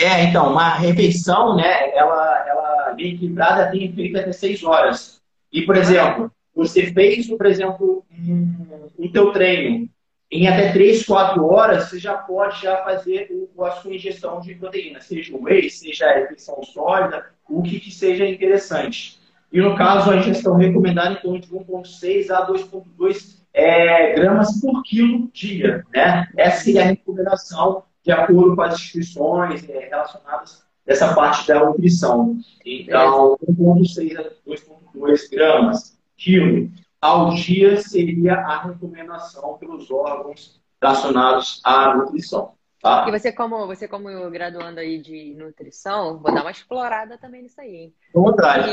É, 0.00 0.24
então, 0.24 0.50
uma 0.50 0.74
refeição, 0.76 1.54
né, 1.54 1.94
ela, 1.94 2.48
ela 2.48 2.94
bem 2.94 3.14
equilibrada 3.14 3.70
tem 3.70 3.84
efeito 3.84 4.18
até 4.18 4.32
6 4.32 4.64
horas. 4.64 5.20
E, 5.52 5.62
por 5.62 5.76
exemplo, 5.76 6.32
você 6.54 6.92
fez, 6.92 7.28
por 7.28 7.44
exemplo, 7.44 8.04
um, 8.10 8.80
um 8.98 9.12
teu 9.12 9.30
treino 9.32 9.88
em 10.30 10.48
até 10.48 10.72
3, 10.72 11.04
4 11.04 11.44
horas, 11.44 11.88
você 11.88 11.98
já 11.98 12.14
pode 12.14 12.62
já 12.62 12.78
fazer 12.78 13.28
o, 13.30 13.64
a 13.64 13.72
sua 13.72 13.94
ingestão 13.94 14.40
de 14.40 14.54
proteína, 14.54 15.00
seja 15.00 15.36
o 15.36 15.42
whey, 15.42 15.68
seja 15.68 16.06
a 16.06 16.14
refeição 16.14 16.62
sólida, 16.62 17.26
o 17.48 17.62
que, 17.62 17.80
que 17.80 17.90
seja 17.90 18.26
interessante. 18.26 19.18
E 19.52 19.60
no 19.60 19.76
caso, 19.76 20.10
a 20.10 20.16
ingestão 20.16 20.54
recomendada 20.54 21.12
em 21.12 21.16
torno 21.16 21.40
de 21.40 21.48
1,6 21.48 22.30
a 22.30 22.46
2,2 22.46 23.40
é, 23.52 24.14
gramas 24.14 24.60
por 24.60 24.82
quilo 24.84 25.28
dia. 25.32 25.84
Né? 25.92 26.28
Essa 26.36 26.64
seria 26.64 26.82
a 26.82 26.86
recomendação 26.86 27.82
de 28.02 28.12
acordo 28.12 28.56
com 28.56 28.62
as 28.62 28.74
instituições 28.74 29.68
é, 29.68 29.88
relacionadas 29.88 30.62
dessa 30.84 31.14
parte 31.14 31.46
da 31.46 31.64
nutrição. 31.64 32.38
Então, 32.64 33.36
1,6 33.46 34.18
a 34.18 34.30
2,2 34.48 35.30
gramas 35.30 35.98
quilo 36.16 36.70
ao 37.00 37.30
dia 37.34 37.80
seria 37.80 38.34
a 38.34 38.62
recomendação 38.62 39.56
pelos 39.58 39.90
órgãos 39.90 40.60
relacionados 40.80 41.60
à 41.64 41.96
nutrição. 41.96 42.54
Tá? 42.80 43.06
E 43.06 43.10
você 43.10 43.30
como, 43.30 43.66
você 43.66 43.86
como 43.86 44.08
graduando 44.30 44.80
aí 44.80 45.00
de 45.00 45.34
nutrição, 45.34 46.18
vou 46.18 46.32
dar 46.32 46.40
uma 46.40 46.50
explorada 46.50 47.18
também 47.18 47.42
nisso 47.42 47.60
aí, 47.60 47.76
hein? 47.76 47.94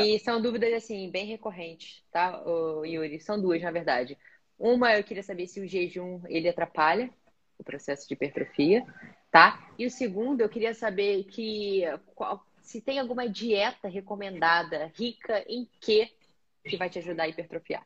E 0.01 0.17
são 0.19 0.41
dúvidas, 0.41 0.73
assim, 0.73 1.11
bem 1.11 1.25
recorrentes, 1.25 2.03
tá, 2.09 2.41
Yuri? 2.85 3.19
São 3.19 3.39
duas, 3.39 3.61
na 3.61 3.69
verdade. 3.69 4.17
Uma, 4.57 4.95
eu 4.95 5.03
queria 5.03 5.23
saber 5.23 5.47
se 5.47 5.59
o 5.59 5.67
jejum, 5.67 6.21
ele 6.27 6.47
atrapalha 6.47 7.09
o 7.59 7.63
processo 7.63 8.07
de 8.07 8.13
hipertrofia, 8.13 8.85
tá? 9.37 9.59
E 9.77 9.85
o 9.85 9.91
segundo, 9.91 10.41
eu 10.41 10.49
queria 10.49 10.73
saber 10.73 11.25
que 11.25 11.83
qual, 12.15 12.43
se 12.59 12.81
tem 12.81 12.97
alguma 12.97 13.29
dieta 13.29 13.87
recomendada 13.87 14.91
rica 14.97 15.43
em 15.47 15.69
que 15.79 16.09
que 16.65 16.75
vai 16.75 16.89
te 16.89 16.97
ajudar 16.99 17.23
a 17.23 17.27
hipertrofiar. 17.29 17.83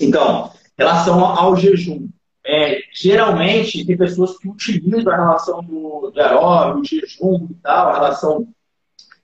Então, 0.00 0.50
relação 0.76 1.24
ao 1.24 1.54
jejum, 1.54 2.08
é, 2.44 2.80
geralmente 2.90 3.84
tem 3.84 3.96
pessoas 3.96 4.36
que 4.38 4.48
utilizam 4.48 5.12
a 5.12 5.16
relação 5.16 5.62
do, 5.62 6.10
do 6.10 6.20
aeróbio, 6.20 6.84
jejum 6.84 7.46
e 7.50 7.54
tal, 7.62 7.88
a 7.90 7.94
relação 7.94 8.48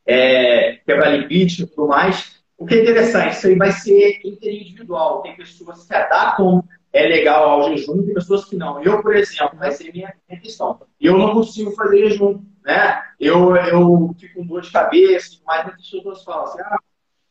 é, 0.07 0.75
quebra 0.87 1.17
lipídica 1.17 1.63
e 1.63 1.67
tudo 1.67 1.89
mais. 1.89 2.44
O 2.65 2.67
que 2.67 2.77
é 2.77 2.83
interessante, 2.83 3.37
isso 3.37 3.47
aí 3.47 3.57
vai 3.57 3.73
ser 3.73 4.21
interindividual. 4.25 5.21
Tem 5.21 5.37
pessoas 5.37 5.87
que 5.87 5.95
adaptam 5.95 6.65
é 6.95 7.07
legal 7.07 7.51
ao 7.51 7.69
jejum, 7.69 8.03
tem 8.03 8.15
pessoas 8.15 8.47
que 8.47 8.57
não. 8.57 8.83
Eu, 8.83 9.03
por 9.03 9.15
exemplo, 9.15 9.59
vai 9.59 9.71
ser 9.71 9.93
minha, 9.93 10.15
minha 10.27 10.41
questão. 10.41 10.81
Eu 10.99 11.19
não 11.19 11.35
consigo 11.35 11.73
fazer 11.73 12.09
jejum, 12.09 12.43
né? 12.65 13.03
Eu, 13.21 13.55
eu 13.55 14.15
fico 14.19 14.41
com 14.41 14.47
dor 14.47 14.63
de 14.63 14.71
cabeça, 14.71 15.37
mas 15.47 15.67
muitas 15.67 15.91
pessoas 15.91 16.25
falam 16.25 16.45
assim, 16.45 16.63
ah, 16.63 16.79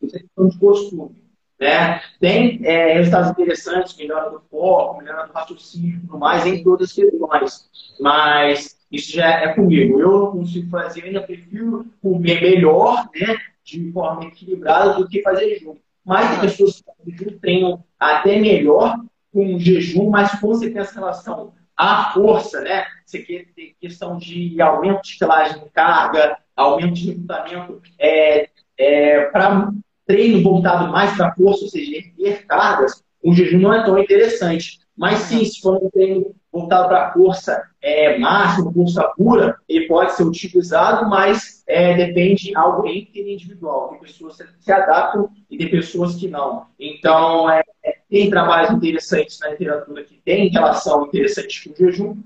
isso 0.03 0.15
é 0.15 0.19
questão 0.19 0.47
de 0.49 0.59
costume. 0.59 1.23
Né? 1.59 1.99
Tem 2.19 2.59
é, 2.63 2.93
resultados 2.93 3.31
interessantes, 3.31 3.97
melhora 3.97 4.29
do 4.29 4.39
foco, 4.51 4.99
melhora 4.99 5.25
do 5.25 5.33
raciocínio 5.33 5.95
e 5.95 5.99
tudo 6.01 6.19
mais, 6.19 6.45
em 6.45 6.63
todas 6.63 6.89
as 6.89 6.93
questões. 6.93 7.69
Mas 7.99 8.77
isso 8.91 9.11
já 9.13 9.25
é 9.25 9.55
comigo. 9.55 9.99
Eu 9.99 10.11
não 10.11 10.31
consigo 10.31 10.69
fazer, 10.69 11.05
ainda 11.05 11.23
prefiro 11.23 11.87
comer 12.03 12.39
melhor, 12.39 13.09
né? 13.15 13.35
De 13.63 13.91
forma 13.91 14.25
equilibrada, 14.25 14.93
do 14.93 15.07
que 15.07 15.21
fazer 15.21 15.49
jejum. 15.49 15.75
Mas 16.05 16.29
tem 16.29 16.39
pessoas 16.41 16.77
que 16.77 16.83
fazem 16.83 17.17
jejum 17.17 17.39
treinam 17.39 17.83
até 17.99 18.39
melhor 18.39 18.97
com 19.31 19.57
jejum, 19.57 20.09
mas 20.09 20.39
com 20.39 20.53
certeza 20.53 20.93
relação 20.93 21.53
à 21.75 22.11
força, 22.13 22.61
né? 22.61 22.85
Você 23.05 23.19
quer 23.19 23.45
ter 23.55 23.75
questão 23.79 24.17
de 24.17 24.61
aumento 24.61 25.01
de 25.01 25.09
escalagem 25.09 25.63
de 25.63 25.69
carga, 25.69 26.37
aumento 26.55 26.93
de 26.93 27.11
recrutamento 27.11 27.81
é, 27.99 28.49
é, 28.77 29.21
para 29.25 29.71
treino 30.05 30.43
voltado 30.43 30.91
mais 30.91 31.15
para 31.15 31.33
força, 31.33 31.63
ou 31.63 31.69
seja, 31.69 31.97
erguer 31.97 32.45
cargas, 32.45 33.03
o 33.23 33.33
jejum 33.33 33.59
não 33.59 33.73
é 33.73 33.83
tão 33.83 33.97
interessante. 33.97 34.79
Mas 34.95 35.19
sim, 35.19 35.43
se 35.43 35.59
for 35.59 35.83
um 35.83 35.89
treino 35.89 36.35
voltado 36.51 36.87
para 36.87 37.11
força 37.13 37.63
é, 37.81 38.19
máxima, 38.19 38.71
força 38.71 39.03
pura, 39.17 39.57
ele 39.67 39.87
pode 39.87 40.13
ser 40.13 40.23
utilizado, 40.23 41.09
mas 41.09 41.62
é, 41.73 41.95
depende 41.95 42.55
algo 42.55 42.87
individual. 42.87 43.89
Tem 43.89 43.99
pessoas 43.99 44.37
que 44.37 44.63
se 44.63 44.71
adaptam 44.71 45.29
e 45.49 45.57
tem 45.57 45.71
pessoas 45.71 46.15
que 46.15 46.27
não. 46.27 46.67
Então, 46.79 47.49
é, 47.49 47.63
tem 48.07 48.29
trabalhos 48.29 48.71
interessantes 48.71 49.39
na 49.39 49.49
literatura 49.49 50.03
que 50.03 50.21
tem 50.23 50.49
relação 50.49 51.07
interessante 51.07 51.67
com 51.67 51.73
o 51.73 51.77
jejum, 51.77 52.21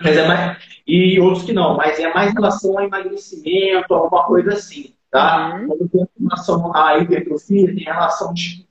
mas 0.00 0.16
é 0.16 0.26
mais, 0.26 0.58
e 0.86 1.20
outros 1.20 1.44
que 1.44 1.52
não, 1.52 1.76
mas 1.76 1.98
é 1.98 2.12
mais 2.12 2.30
em 2.30 2.34
relação 2.34 2.78
a 2.78 2.84
emagrecimento, 2.84 3.92
alguma 3.92 4.24
coisa 4.24 4.54
assim. 4.54 4.94
Tá? 5.10 5.54
Uhum. 5.54 5.68
Quando 5.68 5.88
tem 5.88 6.06
relação 6.18 6.74
à 6.74 6.98
hipertrofia, 6.98 7.66
tem 7.66 7.84
relação 7.84 8.32
de, 8.32 8.65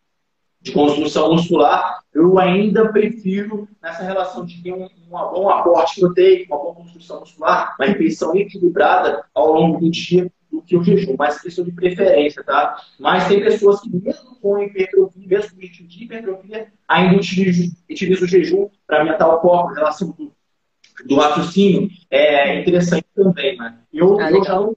de, 0.66 0.72
construção 0.72 1.32
muscular, 1.32 2.02
eu 2.14 2.40
ainda 2.40 2.92
prefiro 2.92 3.68
nessa 3.82 4.04
relação 4.04 4.46
de 4.46 4.62
ter 4.62 4.74
um, 4.74 4.86
um 4.86 5.10
bom 5.10 5.50
aporte 5.50 6.00
proteico, 6.00 6.54
uma 6.54 6.64
boa 6.64 6.76
construção 6.76 7.20
muscular, 7.20 7.76
uma 7.80 7.88
refeição 7.88 8.36
equilibrada 8.36 9.24
ao 9.34 9.54
longo 9.54 9.80
do 9.80 9.92
dia 9.92 10.30
do 10.52 10.62
que 10.62 10.76
o 10.76 10.84
jejum, 10.84 11.16
mas 11.18 11.42
questão 11.42 11.64
de 11.64 11.72
preferência, 11.72 12.44
tá? 12.44 12.78
Mas 13.00 13.28
tem 13.28 13.42
pessoas 13.42 13.82
que, 13.82 13.90
mesmo 13.90 14.36
com 14.42 14.62
hipertrofia, 14.62 15.28
mesmo 15.28 15.52
com 15.52 15.62
ritmo 15.62 15.88
de 15.88 16.04
hipertrofia, 16.04 16.68
ainda 16.88 17.18
utilizam, 17.18 17.76
utilizam 17.90 18.26
o 18.26 18.28
jejum 18.28 18.70
para 18.88 19.00
aumentar 19.00 19.28
o 19.28 19.40
corpo, 19.40 19.70
a 19.70 19.76
relação 19.76 20.12
do, 20.12 20.32
do 21.06 21.16
raciocínio. 21.16 21.90
É 22.10 22.60
interessante 22.60 23.06
também, 23.14 23.58
né? 23.58 23.78
Eu, 23.94 24.20
ah, 24.20 24.32
eu 24.32 24.44
já 24.44 24.56
não 24.56 24.76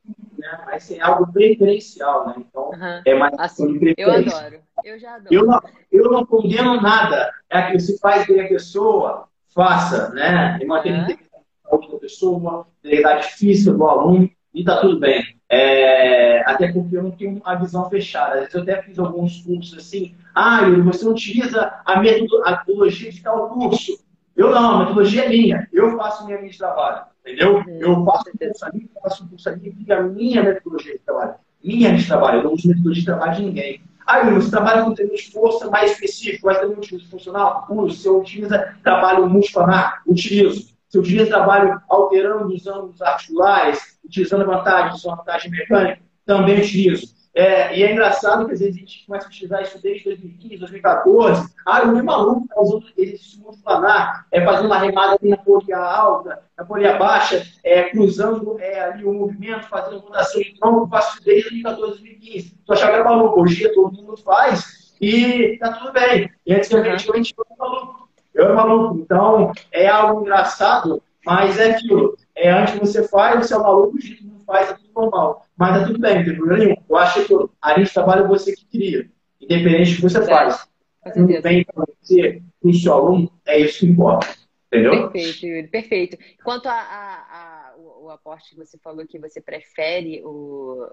né? 0.52 0.64
Mas 0.66 0.90
é 0.90 1.00
algo 1.00 1.30
preferencial, 1.32 2.26
né? 2.26 2.34
Então, 2.38 2.70
uhum. 2.70 3.02
é 3.04 3.14
mais 3.14 3.34
assim, 3.38 3.78
de. 3.78 3.94
Eu 3.96 4.10
adoro. 4.10 4.60
Eu 4.84 4.98
já 4.98 5.14
adoro. 5.14 5.34
Eu 5.34 5.46
não, 5.46 5.60
eu 5.92 6.10
não 6.10 6.26
condeno 6.26 6.80
nada. 6.80 7.30
É 7.50 7.70
que 7.70 7.78
se 7.78 7.98
faz 7.98 8.26
bem 8.26 8.40
a 8.40 8.48
pessoa, 8.48 9.28
faça, 9.54 10.10
né? 10.10 10.58
E 10.60 10.64
manter 10.64 10.92
uhum. 10.92 11.00
a 11.00 11.02
integridade 11.02 11.92
da 11.92 11.98
pessoa, 11.98 12.60
a 12.60 12.86
integridade 12.86 13.26
física 13.34 13.76
do 13.76 13.84
aluno, 13.84 14.30
e 14.54 14.64
tá 14.64 14.80
tudo 14.80 14.98
bem. 14.98 15.22
É, 15.50 16.40
até 16.40 16.70
porque 16.70 16.96
eu 16.96 17.02
não 17.02 17.10
tenho 17.10 17.40
uma 17.40 17.54
visão 17.54 17.88
fechada. 17.88 18.34
Às 18.34 18.40
vezes 18.40 18.54
eu 18.54 18.62
até 18.62 18.82
fiz 18.82 18.98
alguns 18.98 19.42
cursos 19.42 19.78
assim, 19.78 20.14
ah, 20.34 20.60
você 20.84 21.04
não 21.04 21.12
utiliza 21.12 21.80
a 21.84 22.00
metodologia 22.00 23.10
de 23.10 23.22
tal 23.22 23.48
curso. 23.50 23.98
Eu 24.38 24.52
não, 24.52 24.76
a 24.76 24.78
metodologia 24.78 25.24
é 25.24 25.28
minha. 25.28 25.68
Eu 25.72 25.96
faço 25.96 26.24
minha 26.24 26.38
linha 26.38 26.48
de 26.48 26.56
trabalho. 26.56 27.06
Entendeu? 27.26 27.56
Uhum. 27.56 27.78
Eu 27.80 28.04
faço 28.04 28.30
um 28.30 28.38
curso 28.38 28.64
ali, 28.64 28.90
faço 29.02 29.24
um 29.24 29.28
curso 29.28 29.48
ali, 29.48 29.74
a 29.90 30.02
minha 30.02 30.42
metodologia 30.44 30.92
de 30.92 31.00
trabalho. 31.00 31.34
Minha 31.62 31.96
de 31.96 32.06
trabalho. 32.06 32.38
Eu 32.38 32.44
não 32.44 32.52
uso 32.52 32.68
metodologia 32.68 33.00
de 33.00 33.06
trabalho 33.06 33.34
de 33.34 33.42
ninguém. 33.42 33.82
Aí, 34.06 34.32
você 34.32 34.48
trabalha 34.48 34.84
com 34.84 34.94
treino 34.94 35.12
de 35.12 35.30
força 35.32 35.68
mais 35.68 35.90
específico, 35.90 36.46
mas 36.46 36.60
também 36.60 36.78
utiliza 36.78 37.10
funcional? 37.10 37.66
Uso. 37.68 37.96
Se 37.96 38.06
eu 38.06 38.20
utiliza 38.20 38.76
trabalho 38.84 39.28
muscular, 39.28 40.02
utilizo. 40.06 40.68
Se 40.88 40.96
eu 40.96 41.02
utiliza 41.02 41.26
trabalho 41.26 41.82
alterando 41.88 42.46
os 42.46 42.64
ângulos 42.68 43.02
articulares, 43.02 43.98
utilizando 44.04 44.46
vantagem, 44.46 44.98
vantagem 45.04 45.50
mecânica, 45.50 46.00
também 46.24 46.60
utilizo. 46.60 47.12
É, 47.38 47.78
e 47.78 47.84
é 47.84 47.92
engraçado 47.92 48.46
que 48.46 48.52
às 48.52 48.58
vezes 48.58 48.74
a 48.74 48.78
gente 48.80 49.06
começa 49.06 49.26
a 49.26 49.28
utilizar 49.28 49.62
isso 49.62 49.80
desde 49.80 50.06
2015, 50.06 50.56
2014. 50.56 51.54
Ah, 51.64 51.82
eu 51.82 51.94
vi 51.94 52.02
maluco 52.02 52.48
tá 52.48 52.60
usando 52.60 52.86
exercício 52.96 53.40
muscular, 53.44 54.26
é 54.32 54.44
fazendo 54.44 54.66
uma 54.66 54.78
remada 54.80 55.16
ali 55.20 55.30
na 55.30 55.36
polia 55.36 55.78
alta, 55.78 56.42
na 56.58 56.64
polia 56.64 56.96
baixa, 56.96 57.46
é, 57.62 57.84
cruzando 57.84 58.58
é, 58.58 58.80
ali 58.80 59.04
o 59.04 59.12
movimento, 59.12 59.68
fazendo 59.68 60.00
rotação 60.00 60.40
de 60.40 60.58
tronco, 60.58 60.88
faço 60.88 61.14
isso 61.14 61.24
desde 61.24 61.62
2014, 61.62 61.90
2015. 62.02 62.56
Tu 62.66 62.72
achava 62.72 62.90
que 62.90 62.98
era 62.98 63.08
maluco, 63.08 63.40
hoje 63.40 63.72
todo 63.72 63.92
mundo 63.92 64.16
faz 64.16 64.96
e 65.00 65.56
tá 65.60 65.74
tudo 65.74 65.92
bem. 65.92 66.28
E 66.44 66.52
antigamente 66.52 67.34
eu 67.38 67.46
era 67.48 67.56
maluco. 67.56 68.08
Eu 68.34 68.44
era 68.46 68.54
maluco. 68.54 68.98
Então, 68.98 69.52
é 69.70 69.86
algo 69.86 70.22
engraçado, 70.22 71.00
mas 71.24 71.56
é 71.56 71.70
aquilo. 71.70 72.16
É, 72.34 72.50
antes 72.50 72.76
você 72.80 73.06
faz, 73.06 73.46
você 73.46 73.54
é 73.54 73.58
maluco, 73.58 73.96
o 73.96 74.00
jeito 74.00 74.27
faz, 74.48 74.70
é 74.70 74.72
tudo 74.74 74.92
normal. 74.94 75.46
Mas 75.56 75.78
tá 75.78 75.86
tudo 75.86 76.00
bem, 76.00 76.16
não 76.16 76.24
tem 76.24 76.36
problema 76.36 76.64
nenhum. 76.64 76.76
Eu 76.88 76.96
acho 76.96 77.24
que 77.24 77.34
a 77.62 77.78
gente 77.78 77.92
trabalha 77.92 78.26
você 78.26 78.56
que 78.56 78.66
cria, 78.66 79.10
independente 79.40 79.90
do 79.90 79.96
que 79.96 80.02
você 80.02 80.24
faz. 80.26 80.66
Não 81.14 81.26
vem 81.26 81.64
para 81.64 81.84
você, 82.00 82.42
o 82.62 82.72
seu 82.72 82.92
aluno, 82.92 83.32
é 83.46 83.60
isso 83.60 83.80
que 83.80 83.86
importa. 83.86 84.36
Entendeu? 84.66 85.10
Perfeito, 85.10 85.46
Yuri, 85.46 85.68
perfeito. 85.68 86.18
Quanto 86.44 86.68
a, 86.68 86.74
a, 86.74 87.72
a 87.72 87.76
o, 87.78 88.06
o, 88.06 88.10
aporte 88.10 88.50
que 88.50 88.56
você 88.56 88.76
falou 88.78 89.06
que 89.06 89.18
você 89.18 89.40
prefere 89.40 90.22
o 90.24 90.86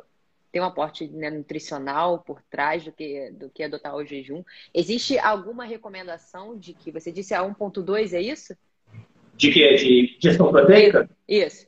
tem 0.52 0.62
um 0.62 0.66
aporte 0.66 1.06
né, 1.10 1.30
nutricional 1.30 2.20
por 2.20 2.42
trás 2.44 2.86
do 2.86 2.92
que, 2.94 3.30
do 3.32 3.50
que 3.50 3.62
adotar 3.62 3.94
o 3.94 4.06
jejum. 4.06 4.42
Existe 4.74 5.20
alguma 5.20 5.66
recomendação 5.66 6.58
de 6.58 6.74
que 6.74 6.92
você 6.92 7.12
disse 7.12 7.34
a 7.34 7.44
1.2, 7.44 8.14
é 8.14 8.22
isso? 8.22 8.56
De 9.36 9.52
que? 9.52 9.76
De 9.76 10.18
gestão 10.18 10.50
proteica? 10.50 11.10
Isso. 11.28 11.68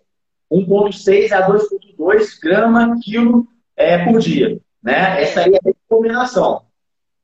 1,6 0.52 1.32
a 1.32 1.48
2,2 1.48 2.40
grama 2.42 2.98
quilo 3.02 3.48
é, 3.76 4.04
por 4.06 4.20
dia. 4.20 4.60
Né? 4.82 5.24
Essa 5.24 5.42
aí 5.42 5.54
é 5.54 5.58
a 5.58 5.62
recomendação. 5.64 6.64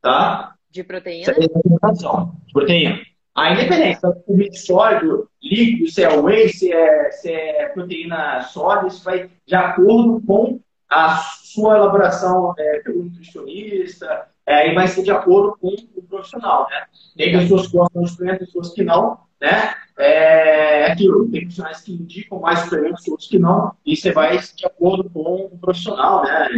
Tá? 0.01 0.55
De 0.69 0.83
proteína? 0.83 1.21
Essa 1.21 1.31
é 1.31 1.35
a 1.35 1.47
recomendação. 1.47 2.35
De 2.45 2.53
proteína. 2.53 2.99
A 3.35 3.51
independência, 3.51 4.11
comida 4.27 4.55
sólido, 4.55 5.27
líquido, 5.41 5.89
se 5.89 6.03
é 6.03 6.09
whey, 6.15 6.49
se 6.49 6.71
é, 6.71 7.11
se 7.11 7.31
é 7.31 7.67
proteína 7.69 8.41
sólida, 8.43 8.87
isso 8.87 9.03
vai 9.03 9.29
de 9.45 9.55
acordo 9.55 10.21
com 10.25 10.59
a 10.87 11.17
sua 11.17 11.77
elaboração 11.77 12.53
é, 12.59 12.79
pelo 12.79 13.05
nutricionista, 13.05 14.27
é, 14.45 14.69
e 14.69 14.75
vai 14.75 14.87
ser 14.87 15.03
de 15.03 15.11
acordo 15.11 15.57
com 15.59 15.73
o 15.95 16.03
profissional, 16.03 16.67
né? 16.69 16.85
Tem 17.17 17.31
pessoas 17.31 17.67
que 17.67 17.77
gostam 17.77 18.03
de 18.03 18.09
suplemento, 18.09 18.45
pessoas 18.45 18.73
que 18.73 18.83
não, 18.83 19.17
né? 19.41 19.73
É 19.97 20.91
aquilo, 20.91 21.29
tem 21.29 21.41
profissionais 21.41 21.81
que 21.81 21.93
indicam 21.93 22.39
mais 22.39 22.59
suplementos, 22.59 23.07
outros 23.07 23.29
que 23.29 23.37
não, 23.37 23.75
e 23.85 23.95
você 23.95 24.11
vai 24.11 24.39
de 24.39 24.65
acordo 24.65 25.09
com 25.09 25.45
o 25.45 25.57
profissional, 25.59 26.23
né? 26.23 26.49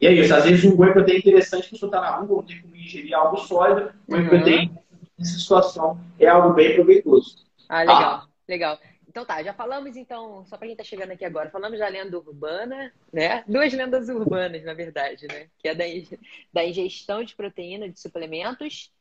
E 0.00 0.06
é 0.06 0.12
isso, 0.12 0.32
às 0.32 0.44
vezes 0.44 0.64
um 0.64 0.80
whey 0.80 0.92
protein 0.92 1.16
é 1.16 1.18
interessante, 1.18 1.66
a 1.66 1.70
pessoa 1.70 1.88
está 1.88 2.00
na 2.00 2.16
rua, 2.18 2.36
não 2.36 2.42
tem 2.44 2.62
como 2.62 2.76
ingerir 2.76 3.14
algo 3.14 3.36
sólido, 3.38 3.92
o 4.06 4.14
whey 4.14 4.22
uhum. 4.22 4.28
protein, 4.28 4.78
nessa 5.18 5.38
situação, 5.38 6.00
é 6.20 6.28
algo 6.28 6.54
bem 6.54 6.76
proveitoso. 6.76 7.44
Ah, 7.68 7.80
legal, 7.80 8.02
ah. 8.02 8.28
legal. 8.48 8.78
Então 9.08 9.24
tá, 9.24 9.42
já 9.42 9.52
falamos 9.52 9.96
então, 9.96 10.44
só 10.46 10.56
para 10.56 10.68
quem 10.68 10.72
está 10.72 10.84
chegando 10.84 11.10
aqui 11.10 11.24
agora, 11.24 11.50
falamos 11.50 11.78
da 11.80 11.88
lenda 11.88 12.16
urbana, 12.16 12.92
né? 13.12 13.42
Duas 13.48 13.72
lendas 13.72 14.08
urbanas, 14.08 14.62
na 14.62 14.74
verdade, 14.74 15.26
né? 15.26 15.48
Que 15.58 15.68
é 15.68 15.74
da, 15.74 15.84
da 16.52 16.64
ingestão 16.64 17.24
de 17.24 17.34
proteína, 17.34 17.88
de 17.88 17.98
suplementos, 17.98 18.92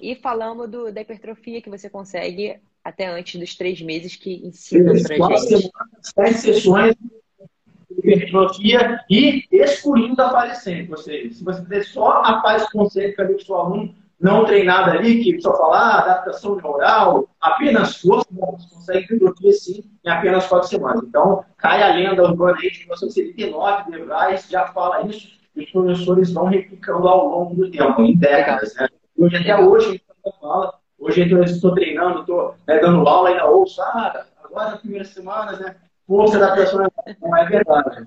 e 0.00 0.14
falamos 0.14 0.70
do, 0.70 0.92
da 0.92 1.00
hipertrofia 1.00 1.60
que 1.60 1.70
você 1.70 1.90
consegue 1.90 2.60
até 2.86 3.08
antes 3.08 3.40
dos 3.40 3.56
três 3.56 3.82
meses 3.82 4.14
que 4.14 4.46
ensinam 4.46 4.94
para 5.02 5.16
Quatro 5.16 5.38
gente. 5.38 5.62
semanas, 5.62 6.12
dez 6.16 6.36
sessões 6.36 6.94
de 6.94 8.12
hipertrofia 8.12 9.00
e 9.10 9.44
excluindo 9.50 10.22
a 10.22 10.30
fase 10.30 10.62
100. 10.62 10.90
Ou 10.90 10.96
seja, 10.96 11.34
se 11.34 11.44
você 11.44 11.62
fizer 11.62 11.82
só 11.82 12.22
a 12.22 12.40
fase 12.42 12.70
concêntrica 12.70 13.24
ali 13.24 13.34
do 13.34 13.42
seu 13.42 13.56
aluno, 13.56 13.92
não 14.20 14.44
treinada 14.44 14.92
ali, 14.92 15.22
que 15.22 15.40
só 15.40 15.56
falar 15.56 15.98
adaptação 15.98 16.54
neural, 16.54 17.28
apenas 17.40 18.00
força, 18.00 18.28
você 18.30 18.74
consegue 18.74 19.04
hipertrofia 19.04 19.52
sim 19.52 19.84
em 20.04 20.08
apenas 20.08 20.46
quatro 20.46 20.68
semanas. 20.68 21.02
Então, 21.02 21.44
cai 21.58 21.82
a 21.82 21.92
lenda 21.92 22.22
urbana 22.22 22.56
aí 22.62 22.70
de 22.70 22.78
1979, 22.78 23.90
De 23.90 23.98
Vries 23.98 24.48
já 24.48 24.68
fala 24.68 25.04
isso, 25.08 25.28
e 25.56 25.64
os 25.64 25.70
professores 25.72 26.32
vão 26.32 26.44
replicando 26.44 27.08
ao 27.08 27.28
longo 27.28 27.56
do 27.56 27.68
tempo, 27.68 28.00
em 28.00 28.16
décadas. 28.16 28.76
Né? 28.76 28.88
Hoje, 29.18 29.36
até 29.36 29.58
hoje, 29.58 29.86
a 29.86 29.90
gente 29.90 30.40
fala, 30.40 30.75
hoje 31.06 31.30
eu 31.30 31.42
estou 31.42 31.74
treinando, 31.74 32.20
estou 32.20 32.54
né, 32.66 32.78
dando 32.80 33.06
aula, 33.08 33.30
ainda 33.30 33.46
ouço, 33.46 33.80
ah, 33.80 34.26
agora 34.42 34.70
nas 34.70 34.80
primeiras 34.80 35.08
semanas, 35.08 35.60
né? 35.60 35.76
Força 36.06 36.38
da 36.38 36.54
pessoa 36.54 36.90
não 37.20 37.36
é 37.36 37.44
verdade. 37.46 38.00
Né? 38.00 38.06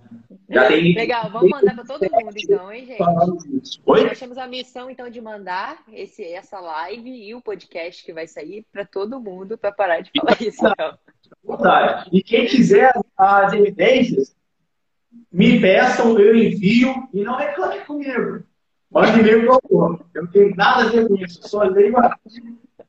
Já 0.50 0.68
tem... 0.68 0.96
Legal, 0.96 1.30
vamos 1.30 1.50
mandar 1.50 1.76
para 1.76 1.84
todo 1.84 2.02
mundo 2.02 2.34
então, 2.38 2.72
hein, 2.72 2.86
gente? 2.86 3.82
Oi? 3.86 4.06
Nós 4.06 4.20
temos 4.20 4.38
a 4.38 4.48
missão 4.48 4.90
então 4.90 5.10
de 5.10 5.20
mandar 5.20 5.84
esse, 5.92 6.24
essa 6.24 6.60
live 6.60 7.10
e 7.10 7.36
o 7.36 7.42
podcast 7.42 8.04
que 8.04 8.14
vai 8.14 8.26
sair 8.26 8.66
para 8.72 8.86
todo 8.86 9.20
mundo 9.20 9.58
para 9.58 9.72
parar 9.72 10.02
de 10.02 10.12
falar 10.18 10.42
isso. 10.42 10.66
Então. 10.66 10.98
E 12.12 12.24
quem 12.24 12.48
quiser 12.48 12.94
as 13.18 13.52
evidências, 13.52 14.34
me 15.32 15.60
peçam, 15.60 16.18
eu 16.18 16.36
envio 16.36 17.08
e 17.14 17.22
não 17.22 17.36
reclame 17.36 17.80
comigo. 17.82 18.44
Mande 18.90 19.20
e-mail 19.20 19.46
para 19.46 19.60
o. 19.70 20.00
Eu 20.14 20.24
não 20.24 20.32
tenho 20.32 20.56
nada 20.56 20.84
a 20.84 20.90
ver 20.90 21.08
com 21.08 21.16
isso, 21.16 21.48
só 21.48 21.64
leio 21.64 21.96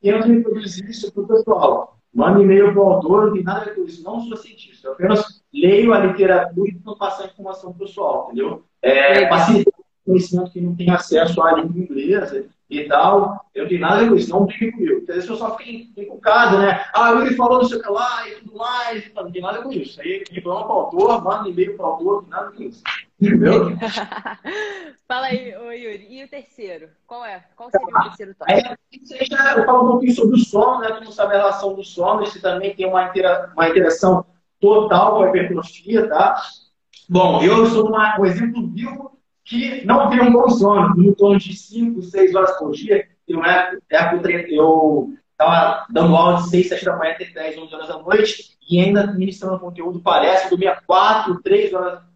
a 0.09 0.13
tento 0.13 0.27
reproduzir 0.27 0.89
isso 0.89 1.11
para 1.11 1.23
o 1.23 1.27
pessoal. 1.27 1.97
Manda 2.13 2.41
e-mail 2.41 2.73
para 2.73 2.81
o 2.81 2.89
autor, 2.89 3.27
não 3.27 3.33
tem 3.33 3.43
nada 3.43 3.61
a 3.61 3.63
ver 3.65 3.75
com 3.75 3.83
isso. 3.83 4.03
Não 4.03 4.19
sou 4.21 4.35
cientista, 4.35 4.87
eu 4.87 4.93
apenas 4.93 5.41
leio 5.53 5.93
a 5.93 5.99
literatura 5.99 6.69
e 6.69 6.73
tento 6.73 6.97
passar 6.97 7.27
informação 7.27 7.73
pessoal, 7.73 8.25
entendeu? 8.27 8.63
É, 8.81 9.29
facilitar 9.29 9.73
conhecimento 10.05 10.51
que 10.51 10.61
não 10.61 10.75
tem 10.75 10.89
acesso 10.89 11.41
à 11.41 11.53
língua 11.53 11.83
inglesa 11.83 12.45
e 12.69 12.83
tal. 12.85 13.45
Eu 13.53 13.63
não 13.63 13.69
tenho 13.69 13.81
nada 13.81 13.95
a 13.95 13.99
ver 13.99 14.09
com 14.09 14.15
isso, 14.15 14.29
não 14.29 14.45
brigue 14.45 14.71
comigo. 14.71 14.95
Porque 14.97 15.11
às 15.11 15.15
vezes 15.17 15.29
o 15.29 15.33
pessoal 15.33 15.57
fica 15.57 16.01
encucado, 16.01 16.57
né? 16.57 16.85
Ah, 16.93 17.11
ele 17.13 17.35
falou 17.35 17.59
não 17.59 17.65
sei 17.65 17.77
o 17.77 17.81
que 17.81 17.89
lá 17.89 18.27
e 18.27 18.31
tudo 18.35 18.57
mais. 18.57 19.13
Não, 19.13 19.23
não 19.23 19.31
tem 19.31 19.41
nada 19.41 19.61
com 19.61 19.71
isso. 19.71 20.01
Aí 20.01 20.23
reclama 20.31 20.63
para 20.65 20.75
o 20.75 20.79
autor, 20.79 21.23
manda 21.23 21.49
e-mail 21.49 21.75
para 21.75 21.85
o 21.85 21.89
autor, 21.89 22.13
não 22.13 22.21
tem 22.21 22.29
nada 22.31 22.51
com 22.51 22.63
isso. 22.63 22.83
Entendeu? 23.21 23.77
Fala 25.07 25.27
aí, 25.27 25.55
ô 25.55 25.71
Yuri. 25.71 26.07
E 26.09 26.23
o 26.23 26.27
terceiro? 26.27 26.89
Qual 27.05 27.23
é? 27.23 27.43
Qual 27.55 27.69
seria 27.69 27.87
o 27.87 28.03
terceiro 28.03 28.33
tópico? 28.33 28.59
É, 28.59 29.59
eu 29.59 29.65
falo 29.65 29.83
um 29.83 29.91
pouquinho 29.91 30.15
sobre 30.15 30.35
o 30.37 30.39
sono, 30.39 30.79
né? 30.79 30.99
Não 31.03 31.11
sabe 31.11 31.35
a 31.35 31.37
relação 31.37 31.75
do 31.75 31.83
sono, 31.83 32.23
esse 32.23 32.41
também 32.41 32.73
tem 32.73 32.87
uma, 32.87 33.03
intera 33.03 33.51
uma 33.53 33.69
interação 33.69 34.25
total 34.59 35.17
com 35.17 35.23
a 35.23 35.29
hipertrofia, 35.29 36.07
tá? 36.07 36.41
Bom, 37.07 37.43
eu 37.43 37.65
sou 37.67 37.89
uma, 37.89 38.19
um 38.19 38.25
exemplo 38.25 38.67
vivo 38.69 39.19
que 39.43 39.85
não 39.85 40.09
tem 40.09 40.21
um 40.21 40.31
bom 40.31 40.49
sono, 40.49 40.93
em 41.03 41.13
torno 41.13 41.37
de 41.37 41.55
5, 41.55 42.01
6 42.01 42.35
horas 42.35 42.57
por 42.57 42.71
dia. 42.71 43.07
Eu, 43.27 43.39
né, 43.39 43.77
eu 44.49 45.13
estava 45.31 45.85
dando 45.89 46.15
aula 46.15 46.37
de 46.37 46.49
6, 46.49 46.69
7 46.69 46.85
da 46.85 46.97
manhã 46.97 47.11
até 47.11 47.25
10, 47.25 47.57
11 47.57 47.75
horas 47.75 47.87
da 47.87 47.99
noite 47.99 48.57
e 48.69 48.79
ainda 48.79 49.07
ministrando 49.07 49.59
conteúdo, 49.59 49.99
parece, 49.99 50.45
eu 50.45 50.51
dormia 50.51 50.79
4, 50.87 51.41
3 51.41 51.73
horas 51.73 52.10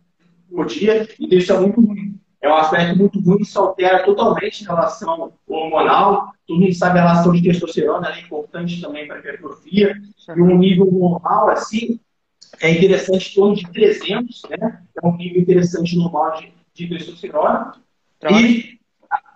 por 0.55 0.65
dia, 0.65 1.07
e 1.19 1.35
isso 1.35 1.51
é 1.51 1.59
muito 1.59 1.81
ruim. 1.81 2.19
É 2.41 2.47
um 2.47 2.55
aspecto 2.55 2.97
muito 2.97 3.19
ruim, 3.19 3.41
isso 3.41 3.59
altera 3.59 4.03
totalmente 4.03 4.63
a 4.65 4.75
relação 4.75 5.33
hormonal. 5.47 6.31
Todo 6.47 6.59
mundo 6.59 6.73
sabe 6.73 6.99
a 6.99 7.01
relação 7.01 7.33
de 7.33 7.41
testosterona, 7.41 8.09
é 8.09 8.21
importante 8.21 8.79
também 8.79 9.07
para 9.07 9.17
a 9.17 9.19
hipertrofia. 9.19 9.95
E 10.35 10.41
um 10.41 10.57
nível 10.57 10.85
normal, 10.85 11.49
assim, 11.49 11.99
é 12.61 12.71
interessante 12.71 13.31
em 13.31 13.35
torno 13.35 13.55
de 13.55 13.71
300, 13.71 14.43
né? 14.49 14.83
É 15.01 15.07
um 15.07 15.17
nível 15.17 15.41
interessante 15.41 15.97
normal 15.97 16.39
de, 16.39 16.53
de 16.73 16.87
testosterona. 16.87 17.73
E, 18.29 18.79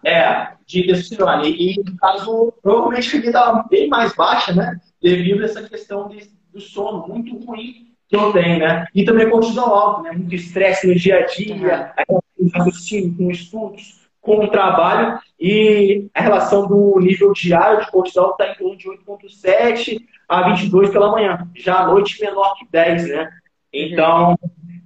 é, 0.06 0.54
de 0.66 0.86
testosterona. 0.86 1.48
E, 1.48 1.82
no 1.84 1.98
caso, 1.98 2.54
provavelmente 2.62 3.16
a 3.16 3.20
estava 3.20 3.64
bem 3.70 3.90
mais 3.90 4.14
baixa, 4.14 4.54
né? 4.54 4.80
Devido 5.02 5.42
a 5.42 5.46
essa 5.46 5.64
questão 5.64 6.08
de, 6.08 6.30
do 6.54 6.62
sono 6.62 7.08
muito 7.08 7.36
ruim 7.44 7.90
que 8.10 8.16
eu 8.16 8.34
tenho, 8.34 8.60
né? 8.60 8.88
E 8.94 9.06
também 9.06 9.30
cortisol 9.30 9.74
alto, 9.74 10.02
né? 10.02 10.12
Muito 10.12 10.34
estresse 10.34 10.88
no 10.88 10.96
dia 10.96 11.20
a 11.20 11.26
dia, 11.28 11.94
uhum. 12.10 12.50
raciocínio 12.54 13.16
com 13.16 13.30
estudos, 13.30 14.10
com 14.20 14.44
o 14.44 14.48
trabalho 14.50 15.20
e 15.40 16.08
a 16.14 16.22
relação 16.22 16.68
do 16.68 17.00
nível 17.00 17.32
diário 17.32 17.86
de 17.86 17.92
cortisol 17.92 18.32
está 18.32 18.52
em 18.52 18.56
torno 18.56 18.76
de 18.76 18.90
8,7 18.90 20.00
a 20.28 20.50
22 20.50 20.90
pela 20.90 21.12
manhã. 21.12 21.48
Já 21.56 21.82
à 21.82 21.88
noite 21.88 22.20
menor 22.20 22.56
que 22.56 22.68
10, 22.70 23.08
né? 23.10 23.30
Então, 23.72 24.36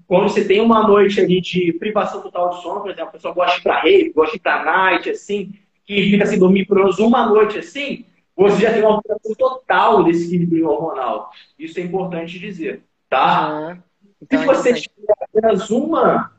quando 0.05 0.29
você 0.29 0.45
tem 0.45 0.59
uma 0.59 0.85
noite 0.85 1.21
ali 1.21 1.39
de 1.39 1.73
privação 1.73 2.21
total 2.21 2.49
de 2.49 2.61
sono, 2.61 2.81
por 2.81 2.91
exemplo, 2.91 3.09
a 3.09 3.13
pessoa 3.13 3.33
gosta 3.33 3.53
de 3.55 3.61
ir 3.61 3.63
para 3.63 3.79
rave, 3.79 4.13
gosta 4.13 4.31
de 4.31 4.37
ir 4.37 4.41
para 4.41 4.65
night, 4.65 5.09
assim, 5.09 5.53
que 5.85 6.09
fica 6.11 6.25
sem 6.25 6.37
dormir 6.37 6.65
por 6.65 6.77
menos 6.77 6.99
uma 6.99 7.25
noite 7.25 7.57
assim, 7.57 8.05
você 8.35 8.61
já 8.61 8.73
tem 8.73 8.81
uma 8.81 8.95
alteração 8.95 9.33
total 9.35 10.03
desse 10.03 10.27
equilíbrio 10.27 10.69
hormonal. 10.69 11.31
Isso 11.57 11.79
é 11.79 11.83
importante 11.83 12.37
dizer. 12.37 12.83
Tá? 13.13 13.77
Então, 14.19 14.39
Se 14.39 14.45
você 14.47 14.73
tiver 14.73 15.13
apenas 15.21 15.69
uma 15.69 16.31